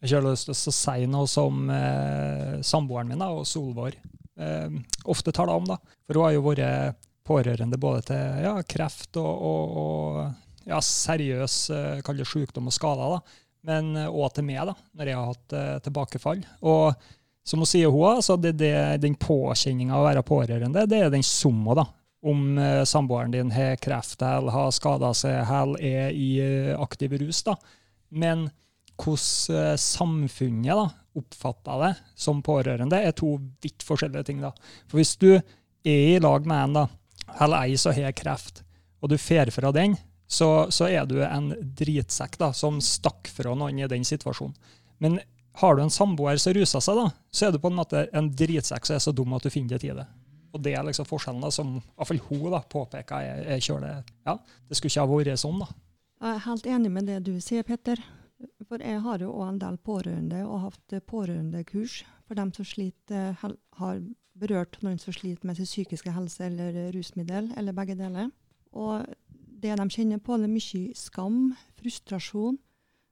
[0.00, 4.78] Jeg har lyst til å si noe som eh, samboeren min og Solvår eh,
[5.12, 5.68] ofte taler om.
[5.68, 5.76] da.
[6.06, 11.58] For hun har jo vært pårørende både til ja, kreft og, og, og ja, seriøs
[11.76, 13.18] eh, sykdom og skader.
[13.18, 13.46] da.
[13.68, 16.44] Men òg til meg, da, når jeg har hatt eh, tilbakefall.
[16.64, 17.08] Og
[17.44, 21.24] som hun sier, hun, altså, det, det, den påkjenninga å være pårørende, det er den
[21.26, 21.84] summa.
[22.20, 27.14] Om eh, samboeren din har kreft eller har skada seg eller er i eh, aktiv
[27.20, 27.42] rus.
[27.46, 27.56] da.
[28.10, 28.50] Men
[29.00, 34.44] hvordan eh, samfunnet da, oppfatter det som pårørende, er to vidt forskjellige ting.
[34.44, 34.52] da.
[34.88, 35.40] For hvis du er
[35.84, 36.86] i lag med en, da,
[37.40, 38.62] eller ei som har kreft,
[39.00, 39.96] og du fer fra den,
[40.30, 44.54] så, så er du en dritsekk da, som stakk fra noen i den situasjonen.
[45.02, 45.18] Men
[45.58, 48.30] har du en samboer som ruser seg, da, så er du på en måte en
[48.30, 50.06] dritsekk som er så dum at du finner det i det.
[50.52, 53.22] Og det er liksom forskjellen da, som i hvert fall hun da, påpeker.
[53.22, 54.34] Jeg, jeg ja,
[54.68, 55.60] Det skulle ikke ha vært sånn.
[55.62, 55.68] da.
[56.20, 58.00] Jeg er helt enig med det du sier, Petter.
[58.68, 62.64] For jeg har jo òg en del pårørende og hatt eh, pårørendekurs for dem som
[62.64, 64.00] sliter, hel- har
[64.40, 68.30] berørt noen som sliter med sin psykiske helse eller rusmiddel, eller begge deler.
[68.72, 69.04] Og
[69.60, 72.56] det de kjenner på, er mye skam, frustrasjon.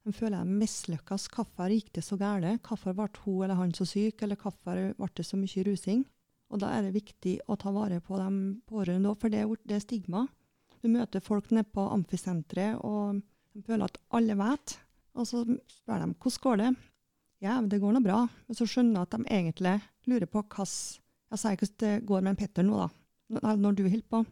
[0.06, 1.26] De føler de mislykkes.
[1.34, 2.62] Hvorfor gikk det så galt?
[2.64, 6.06] Hvorfor ble hun eller han så syk, eller hvorfor ble det så mye rusing?
[6.48, 8.28] Og da er det viktig å ta vare på de
[8.68, 10.26] pårørende òg, for det det er stigma.
[10.80, 13.20] Du møter folk nede på amfisenteret, og
[13.52, 14.78] de føler at alle vet.
[15.18, 15.42] Og så
[15.72, 16.70] spør de hvordan går det
[17.42, 18.22] Ja, det går nå bra.
[18.46, 19.74] Men så skjønner jeg at de egentlig
[20.10, 23.56] lurer på hvordan Jeg sier hvordan det går med en Petter nå, da.
[23.56, 24.24] Når du holder på.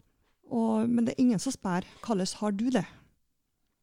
[0.47, 2.87] Og, men det er ingen som spør hvordan har du det.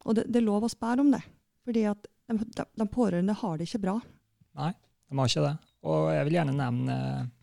[0.03, 1.21] Og det, det er lov å spørre om det.
[1.67, 3.99] Fordi at de, de, de pårørende har det ikke bra.
[4.57, 5.72] Nei, de har ikke det.
[5.83, 6.97] Og jeg vil gjerne nevne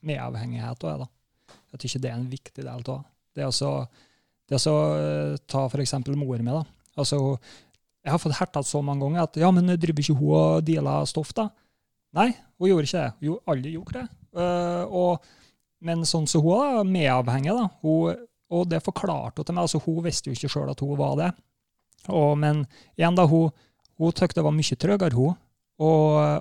[0.06, 1.08] medavhengighet òg, da.
[1.70, 3.46] Jeg syns det er en viktig del av det.
[3.46, 3.72] Også,
[4.50, 6.62] det å eh, ta eksempel mor mi, da.
[6.98, 7.20] Altså,
[8.00, 11.06] jeg har fått herta så mange ganger at ja, men driver ikke hun og dealer
[11.08, 11.50] stoff, da?
[12.16, 13.28] Nei, hun gjorde ikke det.
[13.28, 14.06] Jo, alle gjorde det.
[14.34, 15.28] Uh, og,
[15.84, 17.68] men sånn som hun er medavhengig, da.
[17.84, 19.68] Hun, og det forklarte hun til meg.
[19.68, 21.30] altså Hun visste jo ikke sjøl at hun var det.
[22.08, 22.64] Og, men
[22.96, 23.52] igjen, da, hun,
[24.00, 25.36] hun det var mye tryggere, hun,
[25.80, 25.92] å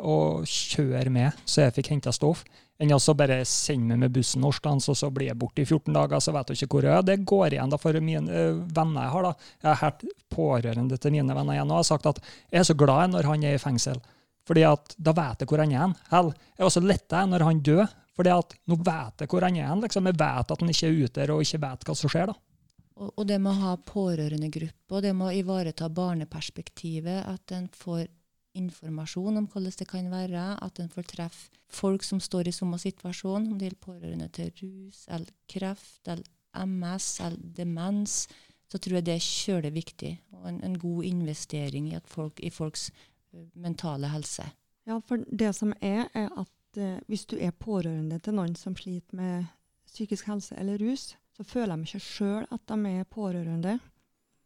[0.04, 2.44] og kjøre med, så jeg fikk henta stoff,
[2.80, 5.96] enn å bare sende meg med bussen årsdagens, og så blir jeg borte i 14
[5.96, 7.06] dager, så vet du ikke hvor jeg er.
[7.08, 9.28] Det går igjen da for mine øh, venner jeg har.
[9.28, 9.50] da.
[9.60, 12.78] Jeg har hørt pårørende til mine venner igjen og har sagt at jeg er så
[12.80, 14.00] glad når han er i fengsel,
[14.48, 15.98] fordi at da vet jeg hvor han er.
[16.14, 19.60] Hell, jeg er også letta når han dør, fordi at nå vet jeg hvor han
[19.60, 19.74] er.
[19.84, 20.08] liksom.
[20.08, 22.32] Jeg vet at han ikke er ute og ikke vet hva som skjer.
[22.32, 22.40] da.
[23.00, 27.68] Og, og det med å ha pårørendegruppe, og det med å ivareta barneperspektivet, at en
[27.72, 28.08] får
[28.58, 32.80] informasjon om hvordan det kan være, at en får treffe folk som står i samme
[32.82, 38.16] situasjon, om det gjelder pårørende til rus, eller kreft, eller MS, eller demens,
[38.70, 42.50] så tror jeg det er kjølig viktig, og en, en god investering i, folk, i
[42.54, 42.90] folks
[43.54, 44.46] mentale helse.
[44.90, 48.78] Ja, for det som er, er at eh, hvis du er pårørende til noen som
[48.78, 49.50] sliter med
[49.90, 53.78] psykisk helse eller rus, så føler de ikke sjøl at de er pårørende.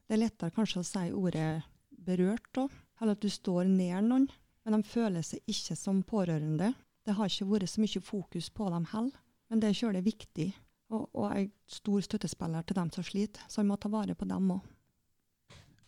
[0.07, 1.63] Det er lettere kanskje å si ordet
[2.03, 2.67] berørt da,
[3.01, 4.27] eller at du står nær noen,
[4.63, 6.73] men de føler seg ikke som pårørende.
[7.03, 9.17] Det har ikke vært så mye fokus på dem heller,
[9.49, 10.53] men det er viktig.
[10.93, 14.15] Og, og jeg er stor støttespiller til dem som sliter, så vi må ta vare
[14.15, 14.67] på dem òg.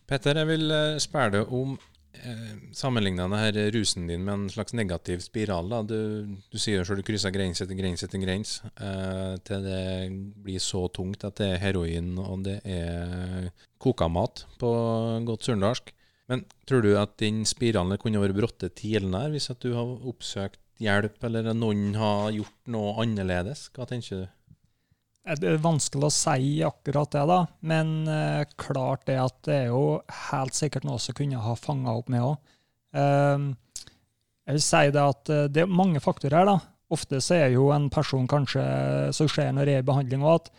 [0.06, 1.74] Petter, jeg vil eh, spørre deg om
[2.14, 5.70] eh, sammenligna denne rusen din med en slags negativ spiral.
[5.72, 5.80] Da.
[5.82, 9.82] Du, du sier selv du krysser grense etter grense etter grense, eh, til det
[10.46, 13.50] blir så tungt at det er heroin og det er
[13.82, 14.72] kokamat på
[15.26, 15.95] godt surndalsk.
[16.30, 20.60] Men tror du at den spiralen kunne vært bråttet tidligere hvis at du har oppsøkt
[20.82, 23.68] hjelp, eller noen har gjort noe annerledes?
[23.74, 24.26] Hva tenker du?
[25.26, 27.38] Det er vanskelig å si akkurat det, da.
[27.66, 29.98] Men eh, klart det at det er jo
[30.30, 32.36] helt sikkert noe som kunne ha fanga opp meg òg.
[32.94, 33.46] Eh,
[34.46, 36.52] jeg vil si det at eh, det er mange faktorer her.
[36.52, 36.58] da.
[36.94, 38.62] Ofte så er jo en person kanskje
[39.16, 40.52] som skjer når jeg er i behandling òg, at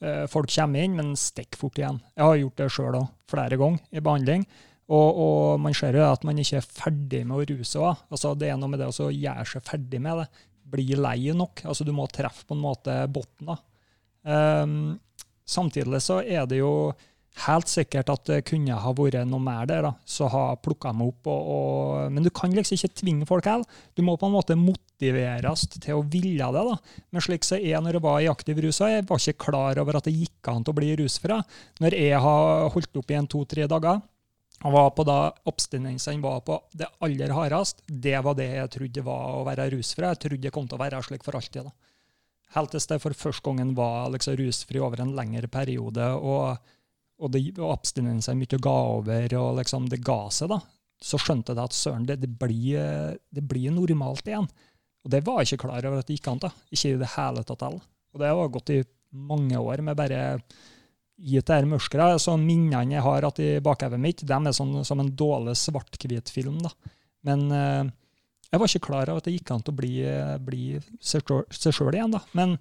[0.00, 2.00] eh, folk kommer inn, men stikker fort igjen.
[2.16, 4.48] Jeg har gjort det sjøl òg, flere ganger i behandling.
[4.86, 8.04] Og, og, man ser jo at man ikke er ferdig med å ruse òg.
[8.12, 10.44] Altså, det er noe med det å gjøre seg ferdig med det.
[10.76, 11.64] Bli lei nok.
[11.66, 13.58] Altså, du må treffe på en måte bunnen.
[14.26, 14.96] Um,
[15.46, 16.94] samtidig så er det jo
[17.44, 21.10] helt sikkert at det kunne ha vært noe mer der, da, Så ha plukka meg
[21.10, 21.28] opp.
[21.34, 23.82] Og, og, men du kan liksom ikke tvinge folk heller.
[23.98, 26.64] Du må på en måte motiveres til å ville det.
[26.70, 26.78] da.
[27.10, 29.98] Men slik så jeg når jeg var i aktiv rus, jeg var ikke klar over
[29.98, 31.40] at det gikk an til å bli rusfri.
[31.82, 34.00] Når jeg har holdt opp igjen to-tre dager,
[34.66, 39.04] og var på da abstinensene var på det aller hardest, det var det jeg trodde
[39.06, 40.08] var å være rusfri.
[40.08, 41.68] Jeg trodde jeg kom til å være slik for alltid.
[41.68, 41.74] da.
[42.56, 46.56] Helt til det for første gangen var liksom rusfri over en lengre periode, og,
[47.20, 50.60] og, det, og abstinensene å ga over, og liksom det ga seg, da.
[51.02, 54.48] Så skjønte jeg at søren, det, det, blir, det blir normalt igjen.
[55.04, 56.40] Og det var jeg ikke klar over at det gikk an.
[56.42, 56.50] da.
[56.72, 57.84] Ikke i det hele tatt heller.
[58.14, 58.80] Og det har gått i
[59.12, 60.22] mange år med bare
[61.16, 62.20] i dette mørket.
[62.22, 66.60] Så minnene jeg har i bakhodet mitt, de er sånn, som en dårlig svart-hvit-film.
[66.64, 66.72] da.
[67.26, 67.92] Men eh,
[68.52, 69.94] jeg var ikke klar over at det gikk an til å bli,
[70.46, 70.64] bli
[71.02, 71.26] seg
[71.74, 72.14] sjøl igjen.
[72.14, 72.22] da.
[72.38, 72.56] Men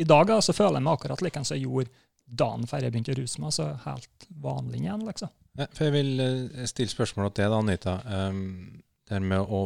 [0.00, 1.90] i dag da, føler jeg meg akkurat like som jeg gjorde
[2.30, 3.54] dagen før jeg begynte å ruse meg.
[3.56, 5.32] Så helt vanlig igjen, liksom.
[5.58, 7.96] Ja, for jeg vil uh, stille spørsmål til deg, Anita.
[8.06, 9.64] Um, det med å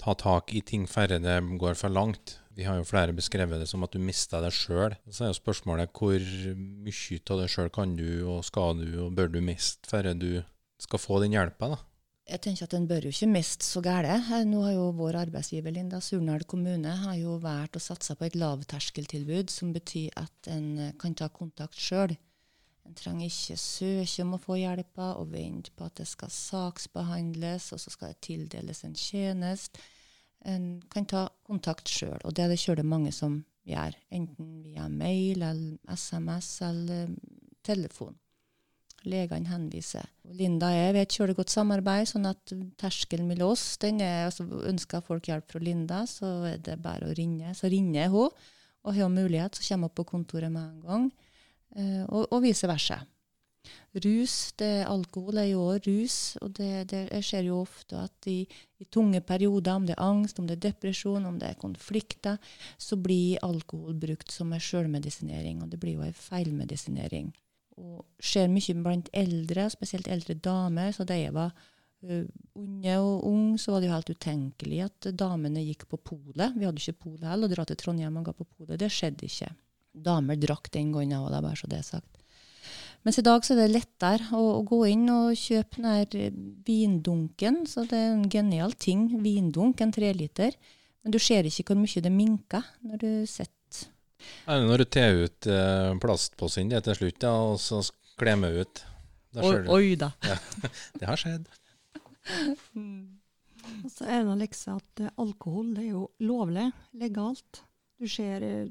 [0.00, 2.38] ta tak i ting færre det går for langt.
[2.54, 4.94] Vi har jo flere beskrevet det som at du mista deg sjøl.
[5.10, 6.22] Så er jo spørsmålet hvor
[6.54, 10.44] mye av deg sjøl kan du, og skal du, og bør du miste før du
[10.80, 11.80] skal få den hjelpa, da?
[12.24, 14.14] Jeg tenker at En bør jo ikke miste så gære.
[14.48, 18.38] Nå har jo vår arbeidsgiver Linda Surnadal kommune har jo valgt å satse på et
[18.38, 22.16] lavterskeltilbud, som betyr at en kan ta kontakt sjøl.
[22.84, 27.70] En trenger ikke søke om å få hjelpa og vente på at det skal saksbehandles,
[27.76, 29.84] og så skal det tildeles en tjeneste.
[30.44, 33.96] En kan ta kontakt sjøl, og det er det kjølig mange som gjør.
[34.12, 37.14] Enten via mail eller SMS eller
[37.64, 38.16] telefon
[39.08, 40.06] legene henviser.
[40.36, 44.46] Linda og jeg vet kjører godt samarbeid, sånn at terskelen mellom oss den er, altså
[44.70, 47.52] Ønsker folk hjelp fra Linda, så er det bare å ringe.
[47.56, 48.32] Så ringer hun,
[48.84, 51.10] og har mulighet, så kommer hun på kontoret med en gang.
[51.76, 53.00] Eh, og, og vice versa.
[54.04, 58.40] Rus, det, alkohol er jo òg rus, og det, det, skjer jo ofte at i,
[58.82, 62.40] i, tunge perioder, om det er angst, om det er depresjon, om det er konflikter,
[62.78, 67.32] så blir alkohol brukt som en sjølmedisinering, og det blir jo en feilmedisinering
[67.80, 70.92] og skjer mye blant eldre, spesielt eldre damer.
[70.94, 71.54] Så da jeg var
[72.04, 76.54] unge og ung, så var det jo helt utenkelig at damene gikk på polet.
[76.56, 78.78] Vi hadde ikke pol heller, å dra til Trondheim og gå på polet.
[78.80, 79.50] Det skjedde ikke.
[80.04, 82.23] Damer drakk den gangen òg, bare så det er sagt.
[83.04, 85.82] Mens i dag så er det lettere å, å gå inn og kjøpe
[86.14, 87.64] den vindunken.
[87.68, 89.10] Så det er en genial ting.
[89.24, 90.56] Vindunk, en treliter.
[91.04, 93.52] Men du ser ikke hvor mye det minker når du sitter
[94.48, 97.80] er når du tar ut eh, plastposen til slutt, ja, og så
[98.20, 98.82] klemmer ut?
[99.34, 100.12] Da oi, oi da.
[100.24, 100.38] Ja,
[100.98, 101.48] det har skjedd.
[103.64, 106.68] Og så er det liksom at uh, alkohol det er jo lovlig,
[107.00, 107.64] legalt.
[107.98, 108.68] Du ser uh,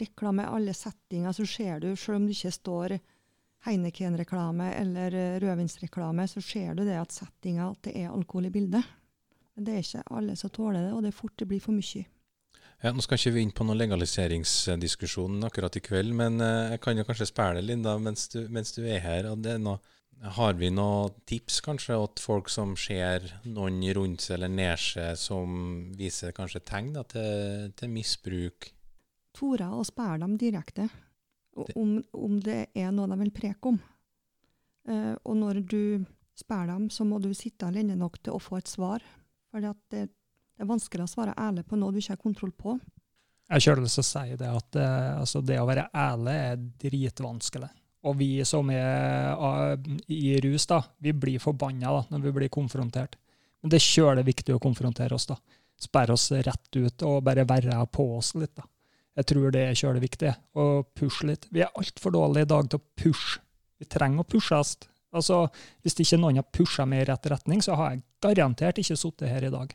[0.00, 2.96] reklame i alle settinger, så ser du, selv om du ikke står
[3.66, 8.54] Heineken-reklame eller uh, rødvinsreklame, så ser du det at settinga at det er alkohol i
[8.54, 8.92] bildet.
[9.56, 11.76] Men det er ikke alle som tåler det, og det er fort det blir for
[11.76, 12.04] mye.
[12.84, 16.82] Ja, nå skal ikke vi inn på noen legaliseringsdiskusjon akkurat i kveld, men uh, jeg
[16.84, 19.30] kan jo kanskje spørre deg, Linda, mens du, mens du er her.
[19.34, 19.78] Noe,
[20.36, 25.18] har vi noen tips kanskje til folk som ser noen rundt seg eller nær seg
[25.20, 28.70] som viser kanskje tegn da, til, til, misbruk?
[29.36, 30.88] Tore å spørre dem direkte
[31.56, 33.78] om, om, det er noe de vil preke om.
[34.86, 35.80] Uh, og når du
[36.36, 39.04] spør dem, så må du sitte lenge nok til å få et svar.
[39.50, 40.04] For det, det
[40.60, 42.76] er vanskelig å svare ærlig på noe du ikke har kontroll på.
[43.46, 46.62] Jeg kjører lyst til å si det at eh, altså det å være ærlig er
[46.82, 47.68] dritvanskelig.
[48.06, 49.74] Og vi som er uh,
[50.12, 53.16] i rus, da, vi blir forbanna da, når vi blir konfrontert.
[53.62, 55.26] Men det er kjølig viktig å konfrontere oss.
[55.30, 55.38] da.
[55.80, 58.54] Sperre oss rett ut og bare være på oss litt.
[58.54, 58.66] da.
[59.16, 60.34] Jeg tror det er kjølig viktig.
[60.56, 61.46] Å pushe litt.
[61.52, 63.40] Vi er altfor dårlige i dag til å pushe.
[63.80, 64.76] Vi trenger å pushes.
[65.16, 65.46] Altså,
[65.84, 69.30] Hvis ikke noen har pusha meg i rett retning, så har jeg garantert ikke sittet
[69.32, 69.72] her i dag.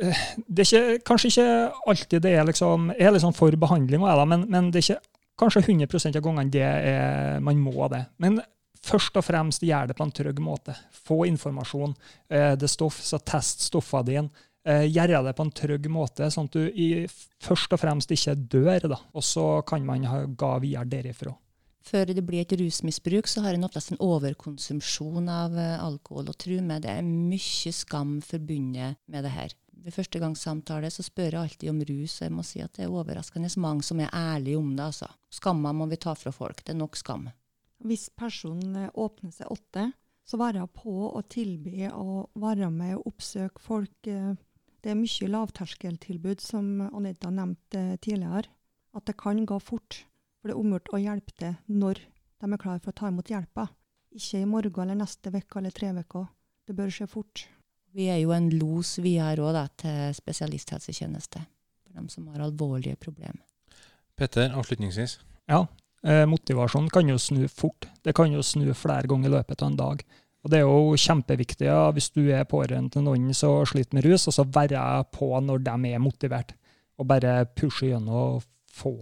[0.00, 1.48] Eh, Det er ikke, kanskje ikke
[1.92, 5.02] alltid det er liksom er liksom for behandling, men, men det er ikke
[5.40, 8.06] kanskje 100% av gangene det er, man må det.
[8.18, 8.40] Men
[8.80, 10.74] først og fremst gjør det på en trygg måte.
[11.04, 11.94] Få informasjon.
[12.30, 14.46] Eh, det stoff, så test stoffene dine.
[14.68, 17.06] Eh, gjøre det på en trygg måte, sånn at du i,
[17.40, 18.90] først og fremst ikke dør.
[18.92, 18.98] da.
[19.16, 21.32] Og så kan man ha, ga videre derifra.
[21.80, 26.28] Før det blir et rusmisbruk, så har en oftest en overkonsumsjon av eh, alkohol.
[26.28, 29.56] Og tro meg, det er mye skam forbundet med det her.
[29.80, 32.74] Ved første gangs samtale så spør jeg alltid om rus, og jeg må si at
[32.76, 34.90] det er overraskende mange som er ærlige om det.
[34.90, 35.08] altså.
[35.32, 36.60] Skamma må vi ta fra folk.
[36.60, 37.30] Det er nok skam.
[37.80, 39.88] Hvis personen eh, åpner seg åtte,
[40.28, 44.10] så være på å tilby å være med og oppsøke folk.
[44.80, 48.48] Eh, Det er mye lavterskeltilbud, som Anita nevnte tidligere.
[48.94, 50.06] At det kan gå fort.
[50.40, 52.00] For det er omgjort å hjelpe til når
[52.40, 53.68] de er klare for å ta imot hjelpa.
[54.10, 56.26] Ikke i morgen eller neste uke eller tre uker.
[56.66, 57.46] Det bør skje fort.
[57.92, 62.96] Vi er jo en los vi har òg til spesialisthelsetjeneste for dem som har alvorlige
[62.96, 63.42] problemer.
[64.16, 65.18] Petter, avslutningsvis.
[65.50, 65.66] Ja,
[66.04, 67.88] eh, motivasjon kan jo snu fort.
[68.02, 70.04] Det kan jo snu flere ganger i løpet av en dag.
[70.40, 74.06] Og Det er jo kjempeviktig ja, hvis du er pårørende til noen som sliter med
[74.08, 76.54] rus, og så være på når de er motivert.
[77.00, 78.94] Og bare pushe gjennom og få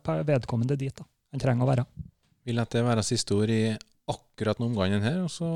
[0.00, 1.06] eh, vedkommende dit da.
[1.30, 1.86] han trenger å være.
[2.46, 3.62] Vil dette det være siste ord i
[4.10, 5.48] akkurat denne omgangen her, og så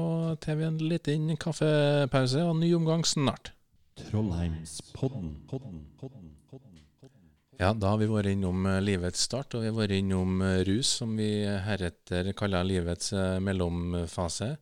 [0.42, 3.50] tar vi en liten kaffepause og en ny omgang snart.
[3.98, 5.32] Trollheimspodden.
[5.50, 7.24] Podden, podden, podden, podden.
[7.58, 10.62] Ja, da har vi vært innom eh, livets start, og vi har vært innom eh,
[10.68, 13.10] rus, som vi heretter kaller livets
[13.42, 14.52] mellomfase.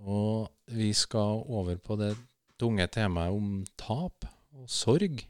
[0.00, 2.14] Og vi skal over på det
[2.60, 4.26] tunge temaet om tap
[4.56, 5.22] og sorg.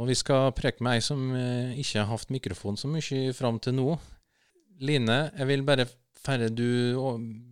[0.00, 3.58] Og vi skal preke med ei som eh, ikke har hatt mikrofon så mye fram
[3.62, 3.88] til nå.
[4.82, 5.86] Line, jeg vil bare
[6.22, 6.66] før du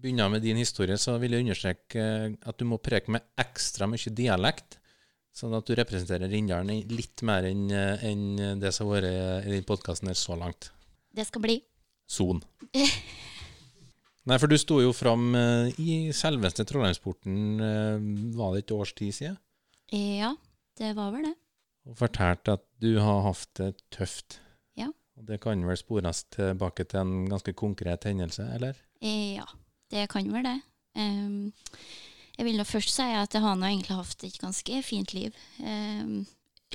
[0.00, 3.88] begynner med din historie, så vil jeg understreke eh, at du må preke med ekstra
[3.90, 4.78] mye dialekt.
[5.36, 9.54] Sånn at du representerer Rindalen litt mer enn eh, enn det som har vært i
[9.58, 10.72] den podkasten så langt.
[11.12, 11.60] Det skal bli.
[12.10, 12.40] Son.
[14.30, 18.04] Nei, for du sto jo fram eh, i selveste Trollheimsporten, eh,
[18.38, 19.38] var det et års tid siden,
[19.90, 20.36] Ja,
[20.78, 21.34] det var vel det.
[21.90, 24.38] og fortalte at du har hatt det tøft.
[24.78, 24.86] Ja.
[25.18, 28.78] Og det kan vel spores tilbake til en ganske konkret hendelse, eller?
[29.02, 29.48] Ja,
[29.90, 30.60] det kan vel det.
[30.94, 31.52] Um,
[32.38, 35.34] jeg vil nå først si at jeg har nå egentlig hatt et ganske fint liv.
[35.58, 36.22] Um,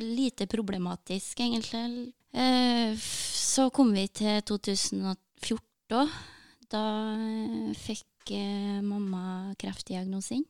[0.04, 2.12] lite problematisk, egentlig.
[2.36, 6.35] Uh, så kom vi til 2014.
[6.72, 10.46] Da eh, fikk eh, mamma kreftdiagnosen.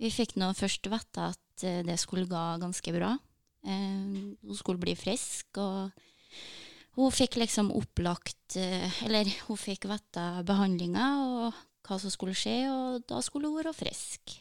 [0.00, 3.16] Vi fikk nå først vite at eh, det skulle gå ganske bra.
[3.60, 5.90] Hun skulle bli frisk, og
[6.96, 13.04] hun fikk liksom opplagt Eller hun fikk vite behandlinga og hva som skulle skje, og
[13.10, 14.32] da skulle hun være frisk.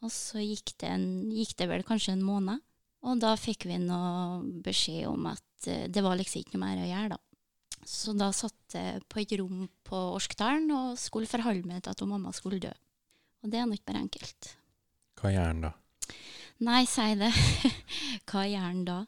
[0.00, 1.04] Og så gikk det, en,
[1.36, 2.64] gikk det vel kanskje en måned,
[3.04, 4.00] og da fikk vi nå
[4.64, 7.20] beskjed om at det var liksom ikke noe mer å gjøre, da.
[7.88, 12.04] Så da satt jeg på et rom på Orskdalen og skulle forholde meg til at
[12.06, 12.72] mamma skulle dø.
[13.42, 14.52] Og det er nå ikke bare enkelt.
[15.18, 15.72] Hva gjør han da?
[16.62, 17.32] Nei, si det.
[18.30, 19.00] Hva gjør han da?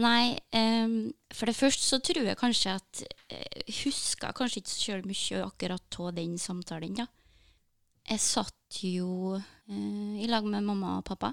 [0.00, 4.84] Nei, um, for det første så tror jeg kanskje at Jeg husker kanskje ikke så
[4.84, 7.08] sjøl mye akkurat av den samtalen, da.
[8.06, 11.32] Jeg satt jo uh, i lag med mamma og pappa,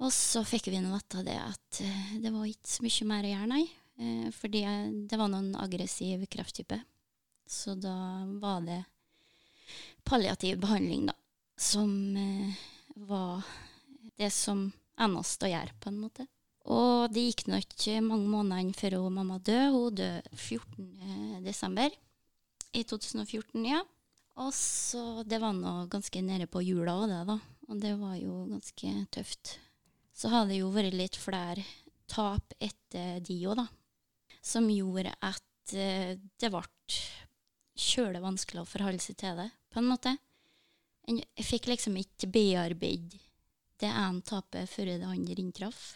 [0.00, 3.26] og så fikk vi nå vite det at eh, det var ikke så mye mer
[3.28, 3.64] å gjøre, nei.
[4.00, 6.80] Eh, fordi jeg, det var noen aggressiv krefttype.
[7.50, 8.82] Så da var det
[10.08, 11.16] palliativ behandling, da,
[11.60, 12.60] som eh,
[12.94, 13.44] var
[14.16, 14.70] det som
[15.00, 16.26] eneste å gjøre, på en måte.
[16.70, 19.70] Og det gikk nå ikke mange månedene før hun mamma døde.
[19.74, 21.40] Hun døde 14.
[21.44, 21.94] desember
[22.76, 23.80] i 2014, ja.
[24.40, 27.38] Og så Det var nå ganske nede på jula òg, det, da.
[27.70, 29.56] Og det var jo ganske tøft.
[30.16, 31.64] Så har det jo vært litt flere
[32.10, 33.66] tap etter de òg, da.
[34.42, 36.64] Som gjorde at eh, det ble
[37.80, 40.16] kjølig vanskelig å forholde seg til det, på en måte.
[41.10, 43.20] Jeg fikk liksom ikke bearbeidet
[43.80, 45.94] det ene tapet før det andre inntraff.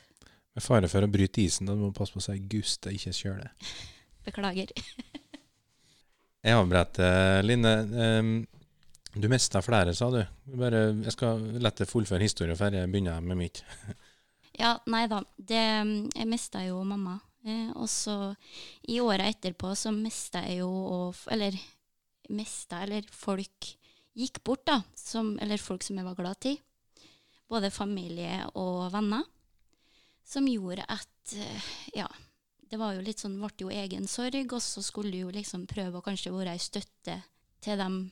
[0.55, 3.13] Med fare for å bryte isen, da må du passe på å si Guste, ikke
[3.17, 3.51] kjøle.
[4.27, 4.73] Beklager.
[6.45, 7.73] Jeg avbretter, Line.
[7.93, 8.33] Um,
[9.15, 10.19] du mista flere, sa du.
[10.59, 13.65] Bare, jeg skal deg fullføre historien før jeg begynner med mitt.
[14.55, 15.17] Ja, nei da.
[15.35, 15.63] Det,
[16.15, 17.17] jeg mista jo mamma.
[17.45, 18.35] Eh, og så
[18.89, 21.53] i åra etterpå så mista jeg jo og- Eller
[22.31, 23.77] mista, eller folk
[24.17, 24.83] gikk bort, da.
[24.95, 26.59] Som, eller folk som jeg var glad i.
[27.49, 29.25] Både familie og venner.
[30.25, 31.63] Som gjorde at eh,
[31.95, 32.09] Ja.
[32.71, 35.67] Det var jo litt sånn, ble jo egen sorg, og så skulle du jo liksom
[35.67, 37.23] prøve å kanskje være ei støtte
[37.61, 38.11] til dem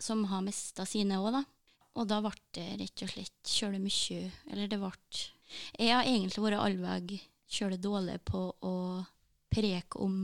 [0.00, 1.44] som har mista sine òg, da.
[1.94, 4.90] Og da ble det rett og slett kjøle mye Eller det ble
[5.78, 7.20] Jeg har egentlig vært allveg
[7.50, 8.74] kjøle dårlig på å
[9.50, 10.16] preke om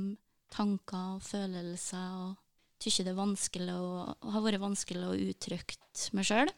[0.53, 2.35] tanker og følelser, og
[2.77, 5.79] Syns det er vanskelig å, har vært vanskelig å uttrykke
[6.15, 6.51] meg sjøl.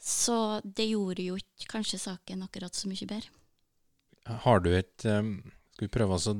[0.00, 3.28] Så det gjorde jo ikke kanskje saken akkurat så mye bedre.
[4.46, 6.34] Har du et Skal vi prøve å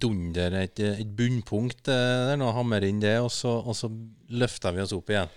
[0.00, 3.90] dundre et, et bunnpunkt eh, der nå, hamre inn det, og så, og så
[4.30, 5.32] løfter vi oss opp igjen?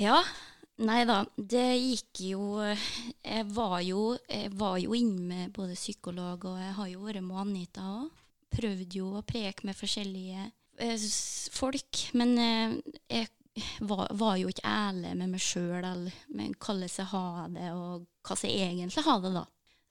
[0.00, 0.22] Ja.
[0.78, 6.44] Nei da, det gikk jo Jeg var jo, jeg var jo inne med både psykolog,
[6.52, 8.12] og jeg har jo vært med Anita òg.
[8.48, 10.46] Prøvde jo å preke med forskjellige
[10.80, 11.08] eh,
[11.52, 12.76] folk, men eh,
[13.10, 13.28] jeg
[13.90, 18.06] var, var jo ikke ærlig med meg sjøl, eller med hvordan jeg har det, og
[18.24, 19.44] hva jeg egentlig har det, da.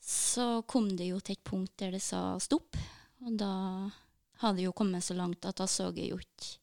[0.08, 2.80] Så kom det jo til et punkt der det sa stopp,
[3.26, 3.52] og da
[4.42, 6.56] hadde det jo kommet så langt at da så jeg jo ikke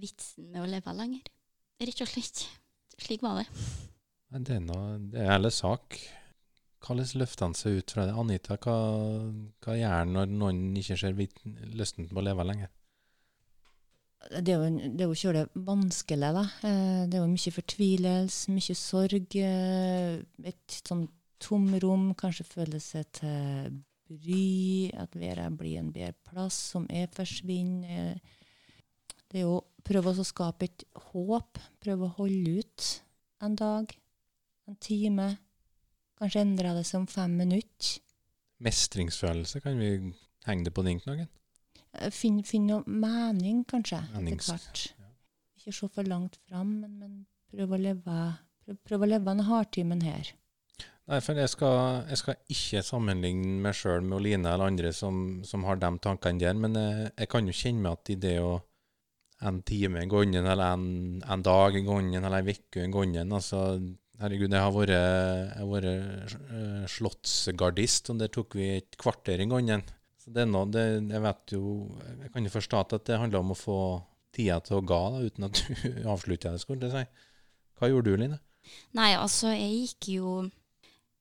[0.00, 1.24] vitsen med å leve lenger.
[1.80, 2.44] Rett og slett.
[3.00, 3.46] Slik var det.
[4.30, 5.96] Det er, noe, det er ærlig sak.
[6.80, 8.14] Hvordan løfter han seg ut fra det?
[8.16, 8.76] Anita, hva,
[9.64, 11.16] hva gjør han når noen ikke ser
[11.76, 12.70] lysten på å leve lenger?
[14.30, 16.44] Det er jo, det er jo kjøle vanskelig, da.
[16.68, 19.36] Eh, Det er jo mye fortvilelse, mye sorg.
[19.40, 21.06] eh, Et sånn
[21.40, 23.80] tomrom, kanskje følelse til
[24.10, 28.20] bry, at verden blir en bedre plass, som er forsvinner.
[29.30, 32.88] Det er jo prøve å skape et håp, prøve å holde ut
[33.44, 33.92] en dag,
[34.68, 35.28] en time.
[36.20, 38.00] Kanskje endre det som fem minutter.
[38.60, 39.94] Mestringsfølelse, kan vi
[40.46, 41.30] henge det på den knaggen?
[41.96, 44.84] Eh, Finn, finn noe mening, kanskje, etter hvert.
[45.00, 45.08] Ja.
[45.56, 47.16] Ikke se for langt fram, men, men
[47.50, 48.18] prøv å leve
[48.66, 50.34] prøv, prøv å leve en hardtimen her.
[51.10, 55.40] Nei, for jeg skal, jeg skal ikke sammenligne meg sjøl med Oline eller andre som,
[55.42, 58.36] som har de tankene der, men jeg, jeg kan jo kjenne meg at i det
[58.44, 58.52] å
[59.40, 63.64] en time gangen, eller en, en dag gangen, eller en uke gangen altså,
[64.20, 65.86] Herregud, jeg har vært, jeg har vært
[66.52, 69.80] eh, slottsgardist, og der tok vi et kvarter i gangen.
[70.20, 71.70] Så det er noe, det, jeg vet jo
[72.20, 73.78] Jeg kan jo forstå at det handler om å få
[74.36, 77.04] tida til å gå, da, uten at du avslutter det, skulle si.
[77.80, 78.36] Hva gjorde du, Line?
[78.98, 80.34] Nei, altså, jeg gikk jo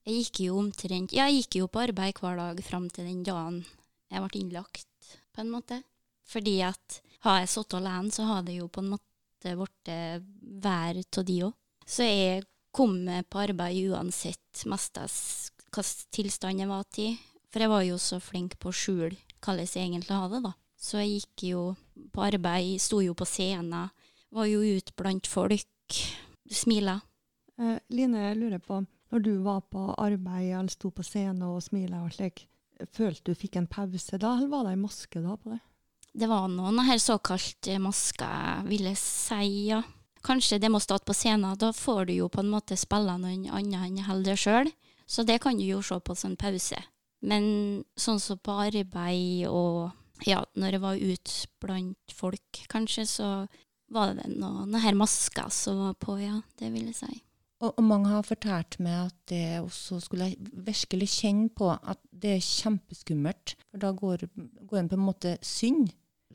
[0.03, 3.61] Jeg gikk jo omtrent Jeg gikk jo på arbeid hver dag fram til den dagen
[4.09, 5.76] jeg ble innlagt, på en måte.
[6.30, 9.91] Fordi at har jeg sittet alene, så har det jo på en måte blitt
[10.61, 11.55] hver av de òg.
[11.89, 17.17] Så jeg kom på arbeid uansett mestens hvilken tilstand jeg var til.
[17.49, 20.53] For jeg var jo så flink på å skjule hvordan jeg egentlig hadde det, da.
[20.80, 21.61] Så jeg gikk jo
[22.13, 23.89] på arbeid, sto jo på scenen,
[24.30, 25.97] var jo ute blant folk,
[26.51, 26.99] smila.
[27.59, 31.63] Eh, Line, jeg lurer på, når du var på arbeid eller sto på scenen og
[31.65, 32.45] smilet og slik,
[32.95, 35.59] følte du fikk en pause da, eller var det en maske da på det?
[36.14, 39.84] Det var noen her såkalt masker, vil jeg si, ja.
[40.26, 43.45] Kanskje det må stå på scenen, da får du jo på en måte spille noen
[43.55, 44.72] annet enn holde deg sjøl.
[45.10, 46.78] Så det kan du jo se på som pause.
[47.26, 47.45] Men
[47.99, 49.95] sånn som på arbeid og
[50.28, 53.30] ja, når jeg var ute blant folk, kanskje, så
[53.89, 56.41] var det noen her masker som var på, ja.
[56.60, 57.22] Det vil jeg si.
[57.60, 61.99] Og, og mange har fortalt meg at det også skulle jeg virkelig kjenne på at
[62.12, 63.55] det er kjempeskummelt.
[63.72, 64.28] For da går,
[64.68, 65.89] går en på en måte synd.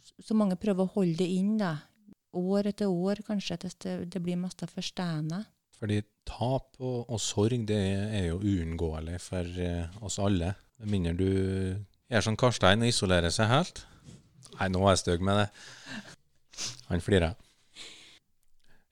[0.04, 1.76] Så mange prøver å holde det inn, da.
[2.34, 5.44] År etter år, kanskje, til det, det blir mest forstående.
[5.78, 7.80] Fordi tap og, og sorg det
[8.18, 10.54] er jo uunngåelig for eh, oss alle.
[10.82, 11.28] Med mindre du
[12.10, 13.84] er som Karstein og isolerer seg helt.
[14.58, 15.48] Nei, nå er jeg stygg med det.
[16.90, 17.34] Han flirer.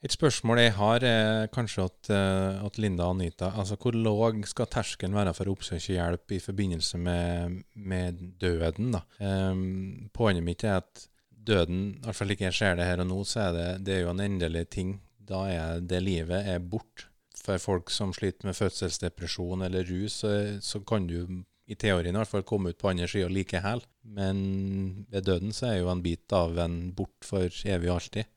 [0.02, 4.40] Et spørsmål jeg har, er kanskje at, eh, at Linda og Anita altså Hvor lav
[4.50, 8.96] skal terskelen være for å oppsøke hjelp i forbindelse med, med døden?
[8.96, 9.04] da?
[9.22, 13.08] Um, poenget mitt er at døden, i hvert fall ikke jeg ser det her og
[13.12, 14.92] nå, så er det, det er jo en endelig ting.
[15.22, 17.06] Da er det livet er borte.
[17.42, 22.18] For folk som sliter med fødselsdepresjon eller rus, så, så kan du i teorien i
[22.20, 23.82] hvert fall komme ut på andre sida like hel.
[24.02, 28.30] Men ved døden så er jo en bit av en bort for evig og alltid.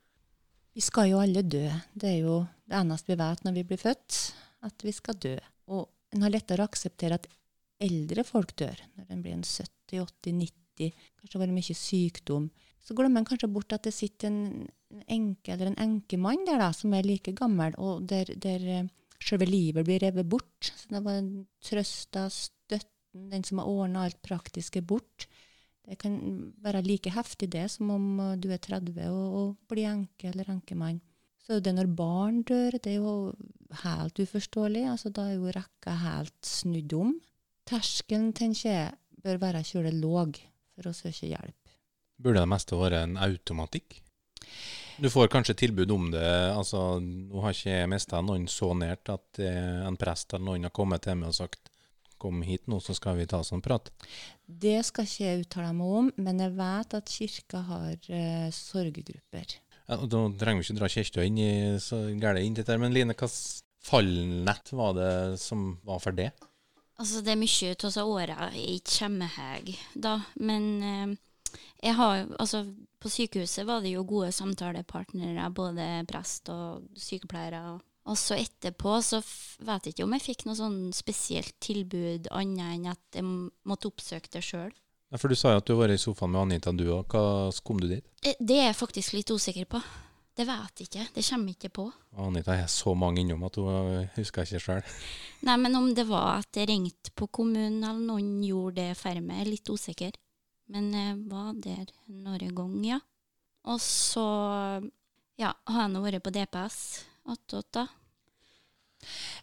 [0.76, 1.63] Vi skal jo alle dø.
[1.95, 4.19] Det er jo det eneste vi vet når vi blir født,
[4.67, 5.36] at vi skal dø.
[5.71, 7.30] Og en har lettere å akseptere at
[7.86, 12.49] eldre folk dør, når en blir en 70, 80, 90, kanskje har vært mye sykdom.
[12.86, 16.61] Så glemmer en kanskje bort at det sitter en en enke eller en enkemann der
[16.61, 18.91] da, som er like gammel, og der, der eh,
[19.23, 20.71] selve livet blir revet bort.
[20.71, 21.21] Så det var
[21.65, 25.28] trøsta, støtten, den som har ordna alt praktiske bort.
[25.86, 26.15] Det kan
[26.65, 30.49] være like heftig det som om uh, du er 30 og, og blir enke eller
[30.55, 31.01] enkemann.
[31.45, 33.33] Så det når barn dør, det er jo
[33.83, 34.88] helt uforståelig.
[34.89, 37.13] altså Da er jo rekka helt snudd om.
[37.69, 40.39] Terskelen, tenker jeg, bør være kjøle låg
[40.73, 41.75] for å søke hjelp.
[42.17, 43.99] Burde det meste være en automatikk?
[44.97, 46.25] Du får kanskje tilbud om det.
[46.55, 50.69] altså Nå har ikke jeg mista noen så nært at eh, en prest eller noen
[50.69, 51.71] har kommet til meg og sagt
[52.17, 53.91] kom hit nå, så skal vi ta sånn prat.
[54.46, 59.56] Det skal ikke jeg uttale meg om, men jeg vet at kirka har uh, sorggrupper.
[59.86, 62.93] Ja, og Da trenger vi ikke dra kirka inn i så gærent inn dette, men
[62.93, 66.32] Line, hvilket fallnett var det som var for det?
[66.96, 70.16] Altså, det er mye av disse åra jeg ikke kommer meg, da.
[70.39, 72.64] Men uh, jeg har Altså,
[73.02, 77.62] på sykehuset var det jo gode samtalepartnere, både prest og sykepleiere.
[77.76, 77.84] Og
[78.14, 79.18] så etterpå så
[79.66, 83.26] vet jeg ikke om jeg fikk noe sånn spesielt tilbud annet enn at jeg
[83.66, 84.70] måtte oppsøke det sjøl.
[85.10, 87.08] Ja, for Du sa jo at du har vært i sofaen med Anita, du òg.
[87.10, 88.06] Hva kom du dit?
[88.22, 89.82] Eh, Det er jeg faktisk litt usikker på.
[90.36, 91.06] Det vet jeg ikke.
[91.16, 91.86] Det kommer jeg ikke på.
[92.20, 94.84] Anita er så mange innom at hun eh, husker ikke sjøl.
[95.47, 99.22] Nei, men om det var at jeg ringte på kommunen, eller noen gjorde det for
[99.22, 100.18] meg, er litt usikker.
[100.74, 102.99] Men jeg var der noen ganger, ja.
[103.66, 104.26] Og så
[105.41, 106.80] ja, har jeg nå vært på DPS
[107.32, 107.82] attåt.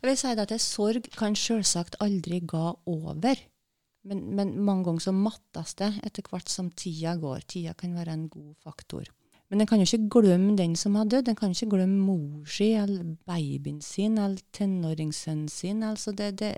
[0.02, 3.42] Jeg vil si at sorg kan selvsagt aldri gå over.
[4.08, 7.44] Men, men mange ganger så mattes det etter hvert som tida går.
[7.46, 9.06] Tida kan være en god faktor.
[9.52, 11.28] Men en kan jo ikke glemme den som har dødd.
[11.28, 15.84] En kan ikke glemme mor si, eller babyen sin, eller tenåringssønnen sin.
[15.84, 16.54] Altså det, det,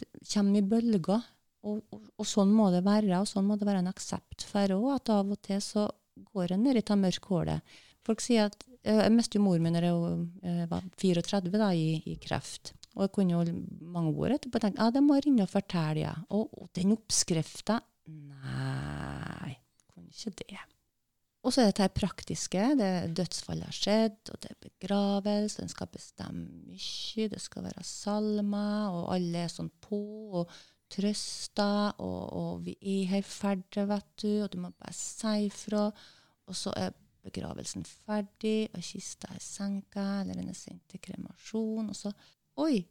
[0.00, 1.26] det kommer i bølger.
[1.68, 4.74] Og, og, og sånn må det være, og sånn må det være en aksept for
[4.78, 5.88] òg, at av og til så
[6.32, 7.76] går en ned i det mørke hullet.
[8.06, 11.98] Folk sier at Jeg mistet jo mor mi da jeg eh, var 34 da, i,
[12.08, 12.72] i kreft.
[12.96, 13.58] Og jeg kunne jo
[13.94, 16.06] mange år etterpå tenke ja, det må jeg ringe og fortelle.
[16.06, 16.16] Ja.
[16.34, 19.52] Og, og den oppskrifta Nei,
[19.92, 20.62] kunne ikke det.
[21.44, 22.62] Og så er det det praktiske.
[22.78, 25.62] det Dødsfallet har skjedd, og det er begravelse.
[25.62, 27.28] En skal bestemme mye.
[27.28, 30.00] Det skal være salmer, og alle er sånn på
[30.42, 30.56] og
[30.92, 32.00] trøster.
[32.00, 35.86] Og, og vi er her ferdig, vet du, og du må bare si ifra.
[36.48, 36.96] Og så er
[37.26, 41.90] begravelsen ferdig, og kista er senka, eller den er sendt til kremasjon.
[41.90, 42.12] Og så
[42.58, 42.82] Oi!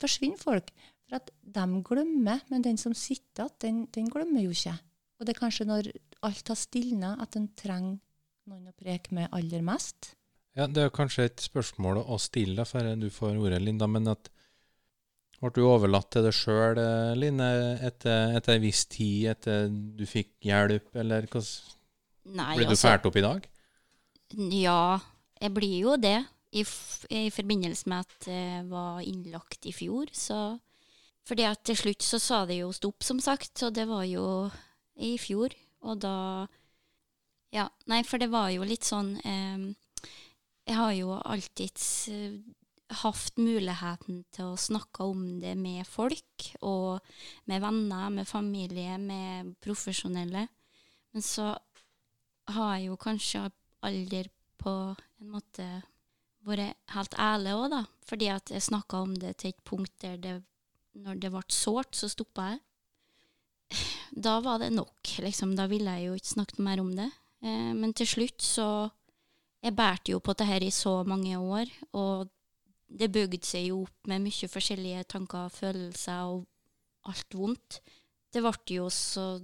[0.00, 0.72] Forsvinner folk.
[1.06, 4.74] For at de glemmer, men den som sitter igjen, den, den glemmer jo ikke.
[5.16, 5.88] Og det er kanskje når
[6.26, 7.96] alt har stilna, at en trenger
[8.50, 10.12] noen å preke med aller mest.
[10.56, 13.88] Ja, Det er kanskje et spørsmål å stille deg før du får ordet, Linda.
[13.90, 14.30] Men at
[15.40, 16.80] ble du overlatt til deg sjøl,
[17.20, 17.48] Line,
[17.84, 21.42] etter, etter en viss tid, etter du fikk hjelp, eller hva
[22.26, 23.46] Nei, Blir du altså, fælt opp i dag?
[24.52, 24.98] Ja,
[25.40, 26.18] jeg blir jo det.
[26.56, 26.62] I,
[27.12, 30.58] I forbindelse med at jeg var innlagt i fjor, så
[31.26, 34.48] Fordi at til slutt så sa det jo stopp, som sagt, og det var jo
[34.96, 35.54] i fjor.
[35.82, 36.46] Og da
[37.54, 39.74] Ja, nei, for det var jo litt sånn eh,
[40.66, 42.38] Jeg har jo alltids eh,
[43.02, 47.02] hatt muligheten til å snakke om det med folk, og
[47.50, 50.46] med venner, med familie, med profesjonelle.
[51.12, 51.56] Men så
[52.54, 53.48] har jo kanskje
[53.86, 54.26] aldri
[54.60, 54.72] på
[55.20, 55.66] en måte
[56.46, 57.82] vært helt ærlig òg, da.
[58.06, 60.42] Fordi at jeg snakka om det til et punkt der det
[60.96, 62.60] Når det ble sårt, så stoppa jeg.
[64.24, 65.50] Da var det nok, liksom.
[65.56, 67.10] Da ville jeg jo ikke snakket mer om det.
[67.42, 68.90] Eh, men til slutt så
[69.62, 72.28] Jeg bærte jo på det her i så mange år, og
[72.86, 76.44] det bygde seg jo opp med mye forskjellige tanker, følelser og
[77.10, 77.80] alt vondt.
[78.30, 79.40] Det ble jo så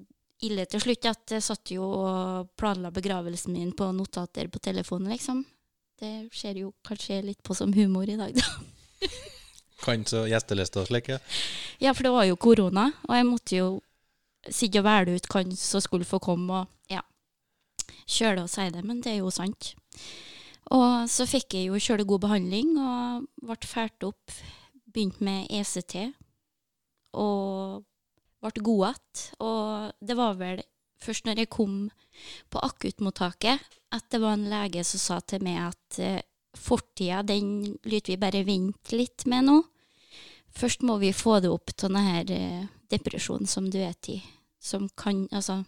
[0.46, 5.12] ille til slutt at jeg satt jo og planla begravelsen min på notater på telefonen,
[5.14, 5.44] liksom.
[6.02, 9.08] Det ser jo kanskje litt på som humor i dag, da.
[9.84, 11.10] Kan så gjesteliste og slik?
[11.10, 11.18] ja.
[11.82, 13.68] Ja, for det var jo korona, og jeg måtte jo
[14.46, 17.02] sitte og velge ut hvem som skulle få komme, og ja,
[18.06, 19.72] kjøle og si det, men det er jo sant.
[20.72, 24.34] Og så fikk jeg jo kjøle god behandling, og ble fælt opp,
[24.92, 25.96] begynte med ECT,
[27.18, 27.82] og
[28.42, 29.24] ble gode igjen.
[29.46, 30.62] Og det var vel
[31.02, 31.76] først når jeg kom
[32.52, 33.62] på akuttmottaket,
[33.92, 36.20] at det var en lege som sa til meg at eh,
[36.56, 39.58] fortida, den lytter vi bare vente litt med nå.
[40.52, 44.20] Først må vi få det opp til denne eh, depresjonen som du er i.
[44.62, 45.62] Som kan Altså,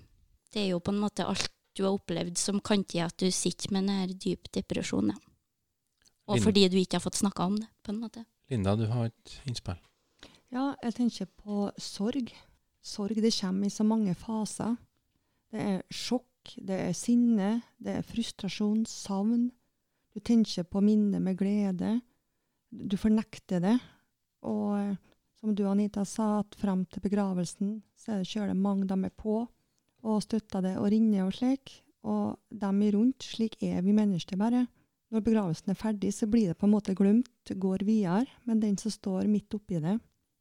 [0.53, 3.31] det er jo på en måte alt du har opplevd som kan til at du
[3.35, 5.17] sitter med denne dyp depresjonen.
[6.25, 6.45] Og Linda.
[6.45, 8.25] fordi du ikke har fått snakka om det, på en måte.
[8.49, 9.81] Linda, du har et innspill.
[10.55, 12.31] Ja, jeg tenker på sorg.
[12.85, 14.77] Sorg det kommer i så mange faser.
[15.51, 19.49] Det er sjokk, det er sinne, det er frustrasjon, savn.
[20.13, 21.97] Du tenker på minnet med glede.
[22.71, 23.79] Du fornekter det.
[24.45, 24.95] Og eh,
[25.41, 29.43] som du, Anita, sa, at frem til begravelsen så er det mange de er på
[30.05, 31.81] og støtter det og rinner og slik.
[32.05, 34.67] Og dem i rundt, slik er vi mennesker bare.
[35.15, 38.27] Når begravelsen er ferdig, så blir det på en måte glemt, går videre.
[38.45, 39.97] Men den som står midt oppi det,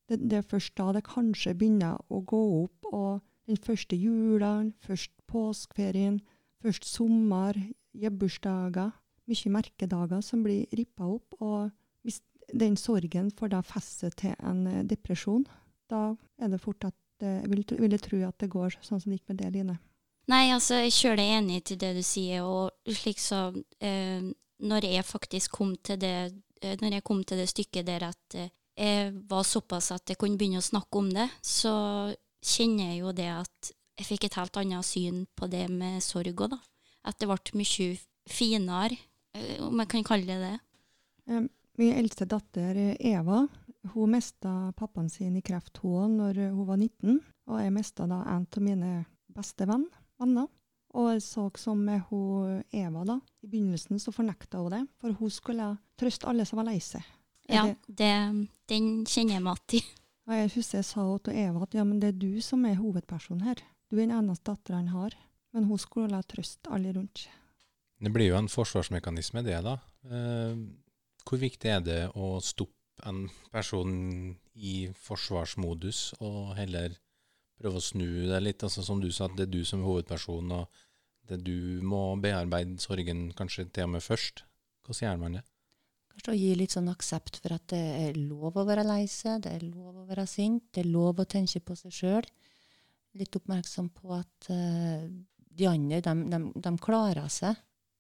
[0.10, 2.90] det, det er først da det kanskje begynner å gå opp.
[2.92, 6.22] Og den første jula, først påskeferien,
[6.64, 7.58] først sommer,
[7.94, 8.92] bursdager.
[9.28, 11.36] mye merkedager som blir rippa opp.
[11.40, 11.72] Og
[12.04, 15.46] hvis den sorgen får da feste til en eh, depresjon,
[15.90, 19.00] da er det fort at eh, jeg vil, vil jeg tro at det går sånn
[19.00, 19.78] som det gikk med det, Line.
[20.32, 23.50] Nei, altså, jeg kjører deg enig til det du sier, og slik så
[23.84, 24.24] eh,
[24.64, 26.32] Når jeg faktisk kom til det
[26.62, 30.20] eh, Når jeg kom til det stykket der at eh, jeg var såpass at jeg
[30.22, 31.74] kunne begynne å snakke om det, så
[32.44, 36.34] kjenner jeg jo det at jeg fikk et helt annet syn på det med sorg
[36.34, 36.60] òg, da.
[37.06, 37.90] At det ble mye
[38.30, 38.98] finere,
[39.36, 41.44] eh, om jeg kan kalle det det.
[41.78, 43.48] Min eldste datter Eva
[43.94, 47.20] hun mista pappaen sin i kreft hun når hun var 19.
[47.52, 48.92] Og jeg mista da en av mine
[49.34, 49.88] beste venn,
[50.22, 50.48] venner.
[50.94, 55.18] Og jeg så som med hun Eva da, I begynnelsen så fornekta hun det, for
[55.18, 57.04] hun skulle trøste alle som var lei seg.
[57.50, 60.00] Ja, det- den kjenner jeg meg igjen i.
[60.28, 62.76] Og jeg husker jeg sa til Eva at ja, men det er du som er
[62.80, 63.56] hovedpersonen her.
[63.92, 65.16] Du er den eneste datteren han har.
[65.54, 67.28] Men hun skulle la trøste alle rundt.
[68.02, 69.76] Det blir jo en forsvarsmekanisme, det, da.
[70.10, 70.56] Eh,
[71.28, 76.96] hvor viktig er det å stoppe en person i forsvarsmodus, og heller
[77.62, 78.64] prøve å snu det litt?
[78.66, 80.68] Altså, som du sa, at det er du som er hovedperson, og
[81.28, 84.44] det er du må bearbeide sorgen kanskje til og med først.
[84.88, 85.44] Hvordan gjør man det?
[86.14, 89.42] Kanskje å gi litt sånn aksept for at det er lov å være lei seg,
[89.46, 92.28] det er lov å være sint, det er lov å tenke på seg sjøl.
[93.18, 95.08] Litt oppmerksom på at uh,
[95.54, 97.58] de andre, de, de, de klarer seg.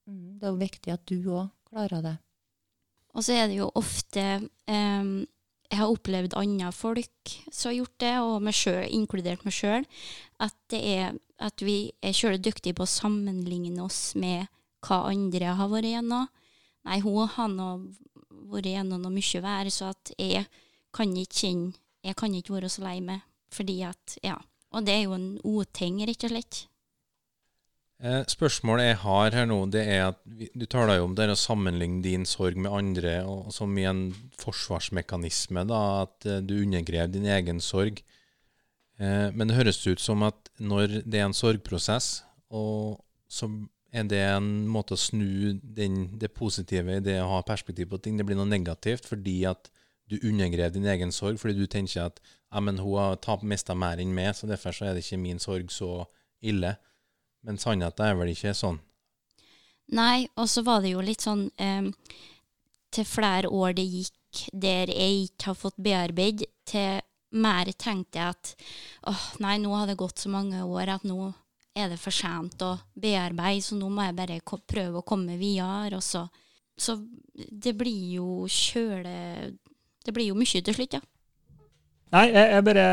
[0.09, 2.15] Mm, det er jo viktig at du òg klarer det.
[3.13, 5.21] Og så er det jo ofte um,
[5.69, 9.85] Jeg har opplevd andre folk som har gjort det, og meg selv, inkludert meg sjøl,
[10.41, 10.77] at
[11.43, 14.47] at vi er sjøl dyktige på å sammenligne oss med
[14.83, 16.29] hva andre har vært igjennom.
[16.83, 17.69] Nei, hun har nå
[18.51, 20.45] vært gjennom noe mye vær, så at jeg
[20.93, 24.35] kan ikke kjenne Jeg kan ikke være så lei meg, fordi at Ja.
[24.73, 26.65] Og det er jo en uting, rett og slett.
[28.03, 31.37] Eh, spørsmålet jeg har her nå, det er at du taler jo om det å
[31.39, 34.09] sammenligne din sorg med andre, og som i en
[34.41, 38.01] forsvarsmekanisme, da, at eh, du undergrev din egen sorg.
[38.99, 42.99] Eh, men det høres ut som at når det er en sorgprosess, og
[43.31, 43.47] så
[43.93, 47.99] er det en måte å snu den, det positive i det å ha perspektiv på
[48.01, 48.17] ting.
[48.17, 49.69] Det blir noe negativt fordi at
[50.09, 54.01] du undergrev din egen sorg, fordi du tenker at ja, men hun har mista mer
[54.01, 56.03] enn meg, så derfor så er det ikke min sorg så
[56.43, 56.75] ille.
[57.45, 58.81] Men sannheten er vel ikke sånn.
[59.93, 61.91] Nei, og så var det jo litt sånn em,
[62.93, 67.01] Til flere år det gikk der jeg ikke har fått bearbeid, til
[67.33, 68.53] mer tenkte jeg at
[69.09, 71.33] åh, nei, nå har det gått så mange år at nå
[71.73, 75.97] er det for sent å bearbeide, så nå må jeg bare prøve å komme videre.
[75.97, 76.23] Og så,
[76.77, 76.97] så
[77.33, 79.53] det blir jo kjøle
[80.03, 81.03] Det blir jo mye til slutt, ja.
[82.13, 82.87] Nei, jeg, jeg bare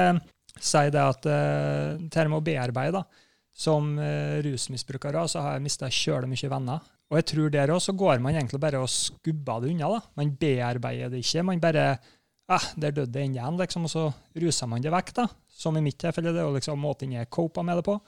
[0.61, 3.27] sier det at uh, det med å bearbeide, da.
[3.61, 6.87] Som uh, rusmisbrukere så har jeg mista kjøle mye venner.
[7.11, 9.89] Og jeg tror der òg så går man egentlig bare og skubber det unna.
[9.91, 10.01] da.
[10.17, 11.43] Man bearbeider det ikke.
[11.43, 14.05] Man bare eh, Der døde det igjen, liksom, og så
[14.39, 15.15] ruser man det vekk.
[15.15, 15.27] da.
[15.49, 17.99] Som i mitt tilfelle, det er jo liksom måten jeg copa med det på.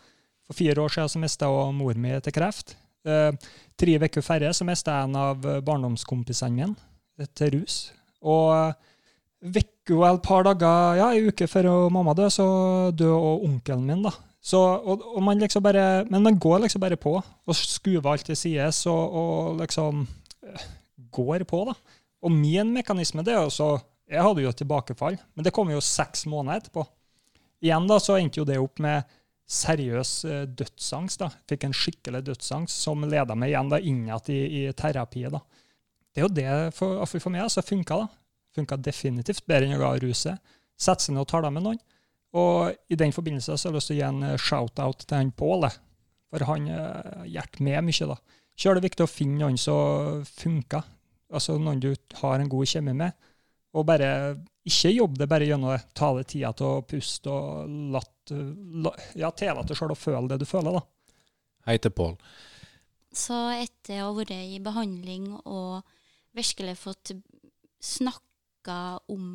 [0.53, 2.75] For fire år siden mista jeg mor mi til kreft.
[3.09, 3.33] Eh,
[3.81, 7.77] tre uker færre så mista jeg en av barndomskompisene mine til rus.
[8.21, 8.75] Og
[9.41, 12.45] uke og et par dager, ja, ei uke før mamma døde, så
[12.93, 14.05] døde og onkelen min.
[14.05, 14.13] da.
[14.45, 18.27] Så, og, og man liksom bare, men man går liksom bare på og skuver alt
[18.29, 20.05] til sides og, og liksom
[20.45, 20.69] eh,
[21.17, 21.65] går på.
[21.71, 21.79] da.
[22.21, 23.73] Og min mekanisme det er jo så
[24.13, 26.83] Jeg hadde jo et tilbakefall, men det kom jo seks måneder etterpå.
[27.65, 29.07] Igjen da, så endte jo det opp med
[29.53, 31.21] seriøs eh, dødsangst.
[31.21, 31.31] da.
[31.51, 35.35] Fikk en skikkelig dødsangst som leda meg igjen da inn i, i terapiet.
[35.35, 35.43] da.
[36.13, 38.03] Det er jo det for, for meg altså, funka.
[38.05, 38.11] da
[38.57, 40.53] funka definitivt bedre enn å ga ruset.
[40.79, 41.81] Sette seg ned og tale med noen.
[42.37, 45.19] Og i den forbindelse så har jeg lyst til å gi en eh, shout-out til
[45.19, 45.69] han Pål,
[46.33, 48.09] for han uh, hjalp meg mye.
[48.09, 48.17] da.
[48.57, 50.87] Så er det viktig å finne noen som funker,
[51.33, 51.91] altså noen du
[52.23, 53.13] har en god kjemi med.
[53.73, 54.09] Og bare
[54.69, 58.93] ikke jobb det bare gjennom å ta deg tida til å puste og latt, la,
[59.19, 60.77] ja, tillate deg sjøl å føle det du føler.
[60.77, 61.17] da.
[61.67, 62.19] Hei til Pål.
[63.13, 65.83] Så etter å ha vært i behandling og
[66.37, 67.15] virkelig fått
[67.83, 68.79] snakka
[69.13, 69.27] om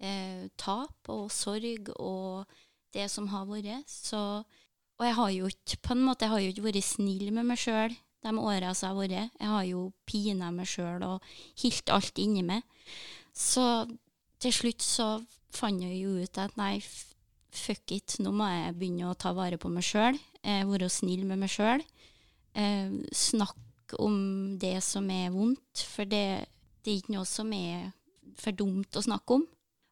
[0.00, 2.48] eh, tap og sorg og
[2.96, 4.44] det som har vært, så
[4.98, 7.46] Og jeg har jo ikke på en måte, jeg har jo ikke vært snill med
[7.46, 7.92] meg sjøl
[8.26, 9.36] de åra som jeg har vært.
[9.38, 11.28] Jeg har jo pina meg sjøl og
[11.62, 12.64] hilt alt inni meg.
[13.38, 13.64] Så
[14.42, 15.08] til slutt så
[15.54, 16.78] fant jeg jo ut at nei,
[17.54, 20.18] fuck it, nå må jeg begynne å ta vare på meg sjøl.
[20.42, 21.84] Eh, være snill med meg sjøl.
[22.58, 26.48] Eh, snakke om det som er vondt, for det,
[26.82, 27.92] det er ikke noe som er
[28.38, 29.46] for dumt å snakke om.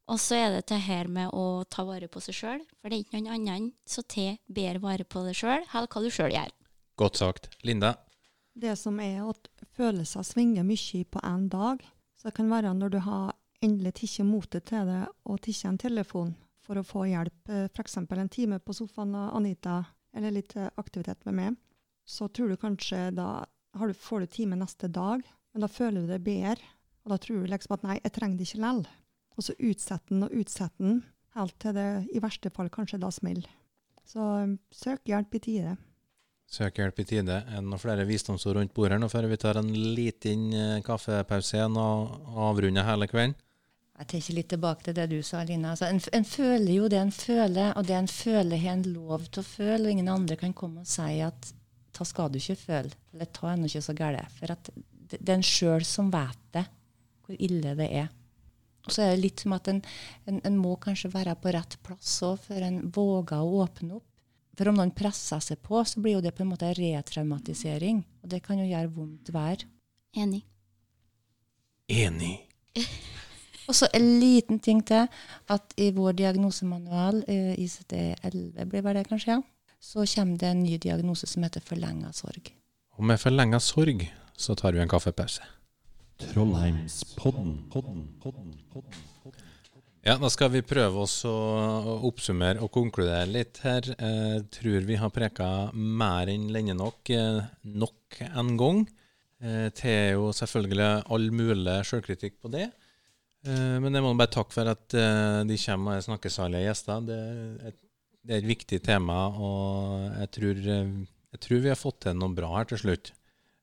[0.07, 2.99] Og så er det det her med å ta vare på seg sjøl, for det
[2.99, 6.34] er ikke noen annen som tar bedre vare på deg sjøl, heller hva du sjøl
[6.34, 6.53] gjør.
[7.01, 7.49] Godt sagt.
[7.66, 7.97] Linda?
[8.57, 11.82] det som er at følelser svinger mye på én dag.
[12.17, 15.79] Så det kan være når du har endelig tatt motet til det og tatt en
[15.81, 16.35] telefon
[16.67, 17.99] for å få hjelp, f.eks.
[18.03, 19.85] en time på sofaen av Anita,
[20.17, 21.59] eller litt eh, aktivitet med meg,
[22.07, 23.45] så tror du kanskje da
[23.77, 26.73] du, får du time neste dag, men da føler du det bedre.
[27.05, 28.81] Og da tror du liksom at nei, jeg trenger det ikke lell.
[29.37, 31.03] Og så utsetter den og utsetter den,
[31.37, 33.47] helt til det i verste fall kanskje da smeller.
[34.07, 35.75] Så um, søk hjelp i tide.
[36.47, 37.40] Søk hjelp i tide.
[37.42, 41.59] Er det noen flere visdomsord rundt bordet nå før vi tar en liten eh, kaffepause
[41.59, 43.34] igjen og avrunder hele kvelden?
[43.97, 45.72] Jeg tenker litt tilbake til det du sa, Lina.
[45.72, 49.24] Altså, en, en, føler jo det en føler, og det en føler har en lov
[49.30, 49.86] til å føle.
[49.86, 51.49] Og ingen andre kan komme og si at
[51.97, 54.36] ta skal du ikke føle, eller ta ennå ikke så galt.
[54.36, 56.66] For det er en sjøl som vet det,
[57.24, 58.12] hvor ille det er.
[58.86, 59.80] Og så er det litt som at en,
[60.28, 64.07] en, en må kanskje være på rett plass òg, før en våger å åpne opp.
[64.57, 68.00] For om noen presser seg på, så blir jo det på en måte retraumatisering.
[68.24, 69.64] Og det kan jo gjøre vondt vær.
[70.16, 70.42] Enig.
[71.92, 72.38] Enig.
[73.66, 75.11] Og så en liten ting til.
[75.52, 79.42] At i vår diagnosemanual, eh, ICD-11 blir vel det kanskje, ja,
[79.80, 82.52] så kommer det en ny diagnose som heter forlenga sorg.
[82.96, 85.42] Og med forlenga sorg så tar vi en kaffepause.
[86.16, 87.66] Trollheimspodden.
[87.70, 89.45] Podden, podden, podden, podden.
[90.07, 91.32] Ja, da skal vi prøve oss å
[92.07, 93.88] oppsummere og konkludere litt her.
[93.90, 98.84] Jeg tror vi har preka mer enn lenge nok, eh, nok en gang.
[99.42, 102.68] Eh, til jo selvfølgelig all mulig sjølkritikk på det.
[103.50, 104.86] Eh, men jeg må bare takke for at
[105.50, 107.02] de kommer og snakkesalige gjester.
[107.02, 107.80] Det er, et,
[108.22, 110.62] det er et viktig tema, og jeg tror,
[111.34, 113.11] jeg tror vi har fått til noe bra her til slutt.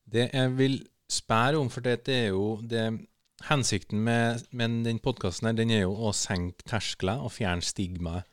[0.03, 2.89] Det jeg vil spørre om, for det er jo det
[3.49, 8.29] Hensikten med, med den podkasten er jo å senke terskler og fjerne stigmaet.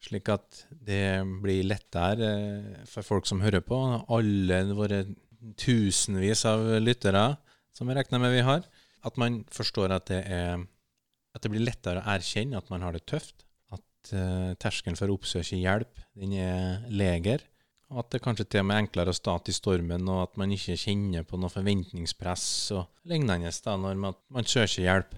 [0.00, 3.76] Slik at det blir lettere eh, for folk som hører på,
[4.08, 5.02] alle våre
[5.60, 7.24] tusenvis av lyttere
[7.76, 8.64] som jeg regner med vi har,
[9.04, 10.64] at man forstår at det, er,
[11.36, 13.46] at det blir lettere å erkjenne at man har det tøft.
[13.72, 17.46] At uh, terskelen for å oppsøke hjelp den er legere.
[17.90, 20.36] Og at det kanskje til og med er enklere å starte i stormen, og at
[20.38, 22.44] man ikke kjenner på noe forventningspress
[22.78, 25.16] og lignende da, når man, man søker hjelp.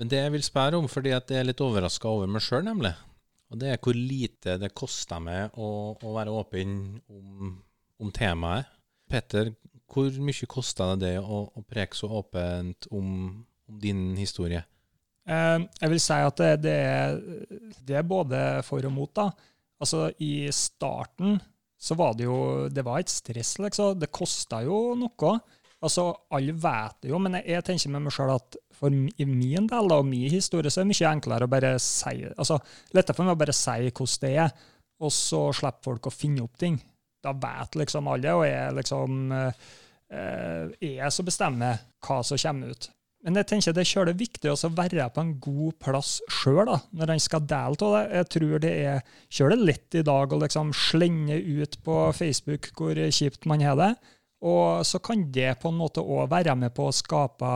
[0.00, 2.64] Men det jeg vil spørre om, fordi at jeg er litt overraska over meg sjøl,
[2.66, 2.94] nemlig,
[3.50, 6.74] og det er hvor lite det koster meg å, å være åpen
[7.10, 7.54] om,
[7.98, 8.70] om, temaet.
[9.10, 9.52] Petter,
[9.90, 13.08] hvor mye kosta det det å, å, preke så åpent om,
[13.66, 14.62] om din historie?
[15.26, 17.18] Eh, jeg vil si at det, det, er,
[17.82, 19.10] det, er, både for og mot.
[19.18, 19.28] da.
[19.82, 21.40] Altså, I starten
[21.80, 23.98] så var det jo Det var et stress, liksom.
[23.98, 25.38] Det kosta jo noe.
[25.80, 29.66] Altså, Alle vet det jo, men jeg, jeg tenker med meg sjøl at for min
[29.68, 32.58] del og min historie så er det mye enklere å bare si altså,
[32.96, 34.54] Lettere for meg å bare si hvordan det er,
[35.00, 36.76] og så slipper folk å finne opp ting.
[37.24, 39.68] Da vet liksom alle, og jeg liksom eh,
[40.10, 42.90] er jeg som bestemmer hva som kommer ut.
[43.20, 47.20] Men jeg tenker det er viktig å være på en god plass sjøl når en
[47.20, 48.04] skal dele av det.
[48.16, 52.96] Jeg tror det er kjølig lett i dag å liksom slenge ut på Facebook hvor
[52.96, 53.90] kjipt man har det.
[54.40, 57.52] Og så kan det på en måte òg være med på å skape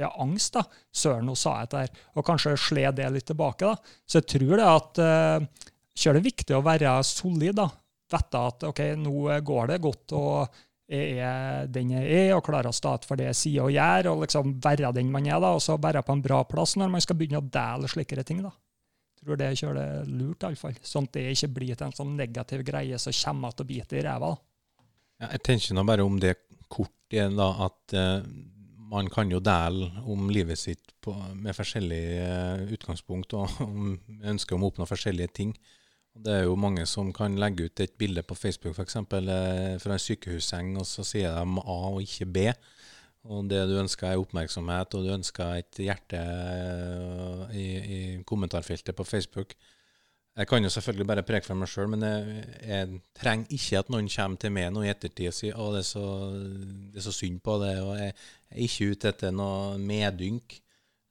[0.00, 0.56] ja, angst.
[0.56, 0.64] da.
[0.88, 2.02] Søren, hun sa dette her.
[2.16, 3.68] Og kanskje sle det litt tilbake.
[3.68, 3.76] da.
[4.08, 7.58] Så jeg tror det at uh, kjølig viktig å være solid.
[7.60, 7.68] da.
[8.12, 10.16] Vite at OK, nå går det godt.
[10.16, 10.62] og
[10.92, 14.10] jeg er den jeg er, og klarer å stå for det jeg sier og gjør,
[14.12, 16.92] og liksom være den man er, da, og så være på en bra plass når
[16.92, 18.42] man skal begynne å dele slikere ting.
[18.44, 18.52] da.
[19.22, 20.78] Jeg tror det er kjølig lurt, iallfall.
[20.82, 23.98] Sånn at det ikke blir til en sånn negativ greie som kommer til å bite
[24.00, 24.32] i ræva.
[25.22, 26.32] Ja, jeg tenker nå bare om det
[26.72, 28.24] kort igjen, da, at uh,
[28.92, 33.94] man kan jo dele om livet sitt på, med forskjellige uh, utgangspunkt, og om
[34.34, 35.54] ønsker om å oppnå forskjellige ting.
[36.12, 38.96] Det er jo mange som kan legge ut et bilde på Facebook f.eks.
[38.96, 42.48] Eh, fra en sykehusseng, og så sier de A og ikke B.
[43.32, 47.66] Og det du ønsker er oppmerksomhet, og du ønsker et hjerte eh, i,
[47.96, 49.54] i kommentarfeltet på Facebook.
[50.36, 53.90] Jeg kan jo selvfølgelig bare preke for meg sjøl, men jeg, jeg, trenger ikke at
[53.92, 55.82] noen kommer til meg nå i ettertid og sier at det,
[56.96, 58.14] er så synd på det, og jeg,
[58.48, 60.56] jeg er ikke ute etter noe medynk.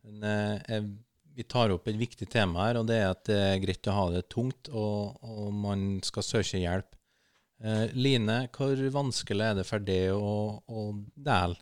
[0.05, 0.87] Men jeg, jeg
[1.35, 3.97] vi tar opp et viktig tema her, og det er at det er greit å
[3.97, 6.95] ha det tungt, og, og man skal søke hjelp.
[7.61, 11.59] Eh, Line, hvor vanskelig er det for deg å, å dele?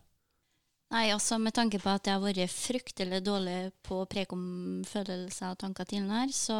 [0.90, 4.80] Nei, altså Med tanke på at jeg har vært fryktelig dårlig på å preke om
[4.88, 6.58] følelser og tanker tidligere, så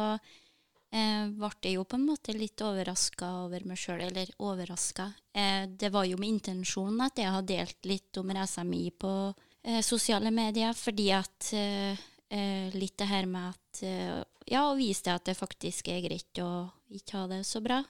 [0.93, 4.05] eh, ble jeg jo på en måte litt overraska over meg sjøl.
[4.07, 5.09] Eller overraska.
[5.35, 9.11] Eh, det var jo med intensjonen at jeg har delt litt om reisa mi på
[9.65, 12.07] eh, sosiale medier, fordi at eh,
[12.73, 14.21] litt det her med at eh,
[14.51, 17.81] Ja, å vise det at det faktisk er greit å ikke ha det så bra.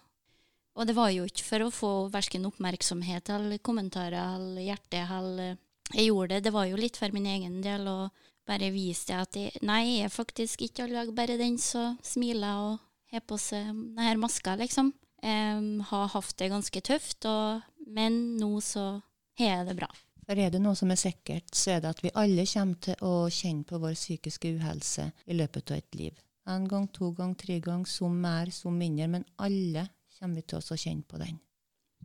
[0.77, 5.57] Og det var jo ikke for å få verken oppmerksomhet eller kommentarer eller hjerte eller
[5.91, 8.09] Jeg gjorde det, det var jo litt for min egen del, å
[8.47, 11.97] bare vise det at jeg, nei, jeg er faktisk ikke all dag bare den som
[12.03, 12.77] smiler og
[13.11, 14.93] har på seg denne maska, liksom.
[15.21, 18.85] Um, har hatt det ganske tøft, og, men nå så
[19.37, 19.91] har jeg det bra.
[20.31, 23.01] For er det noe som er sikkert, så er det at vi alle kommer til
[23.03, 26.21] å kjenne på vår psykiske uhelse i løpet av et liv.
[26.47, 29.83] En gang, to gang, tre gang, som mer, som mindre, men alle
[30.15, 31.35] kommer vi til å kjenne på den.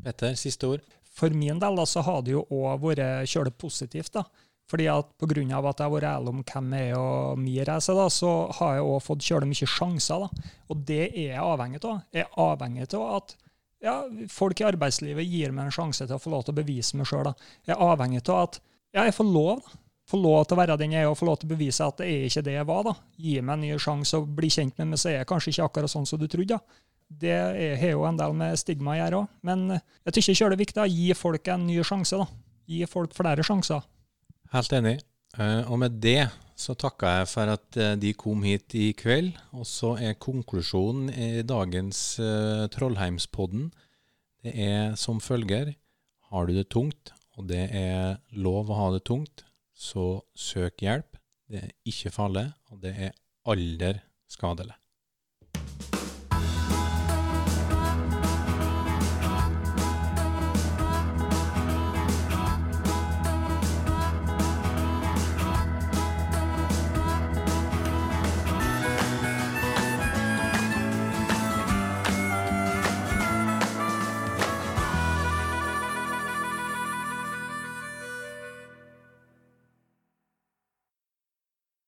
[0.03, 0.82] Petter, siste ord.
[1.07, 4.19] For min del da, så har det jo òg vært kjølig positivt.
[4.19, 4.24] da.
[4.66, 5.31] Fordi at Pga.
[5.31, 8.74] at jeg har vært ærlig om hvem jeg er og min reise, da, så har
[8.74, 10.27] jeg òg fått kjølig mye sjanser.
[10.27, 10.51] da.
[10.66, 12.03] Og det er jeg avhengig av.
[12.11, 13.36] Jeg er avhengig av at
[13.87, 13.97] ja,
[14.33, 17.09] folk i arbeidslivet gir meg en sjanse til å få lov til å bevise meg
[17.09, 17.33] sjøl.
[17.67, 18.61] Jeg er avhengig av at
[18.97, 19.61] ja, jeg får lov.
[19.63, 19.83] da.
[20.07, 21.99] Får lov til å være den jeg er, og få lov til å bevise at
[21.99, 22.83] det er ikke det jeg var.
[22.87, 22.93] da.
[23.19, 25.67] Gi meg en ny sjanse og bli kjent med meg, så er jeg kanskje ikke
[25.71, 26.59] akkurat sånn som du trodde.
[26.59, 26.83] da.
[27.07, 27.35] Det
[27.81, 29.35] har jo en del med stigma å gjøre òg.
[29.47, 32.23] Men jeg syns det er viktig å gi folk en ny sjanse.
[32.23, 32.27] da.
[32.67, 33.83] Gi folk flere sjanser.
[34.55, 34.99] Helt enig.
[35.37, 39.35] Uh, og med det så takker jeg for at uh, de kom hit i kveld.
[39.57, 43.70] Og så er konklusjonen i dagens uh, Trollheimspodden
[44.47, 45.74] det er som følger.
[46.31, 49.43] Har du det tungt, og det er lov å ha det tungt,
[49.74, 51.19] så søk hjelp.
[51.51, 53.16] Det er ikke farlig, og det er
[53.51, 53.97] aldri
[54.31, 54.77] skadelig.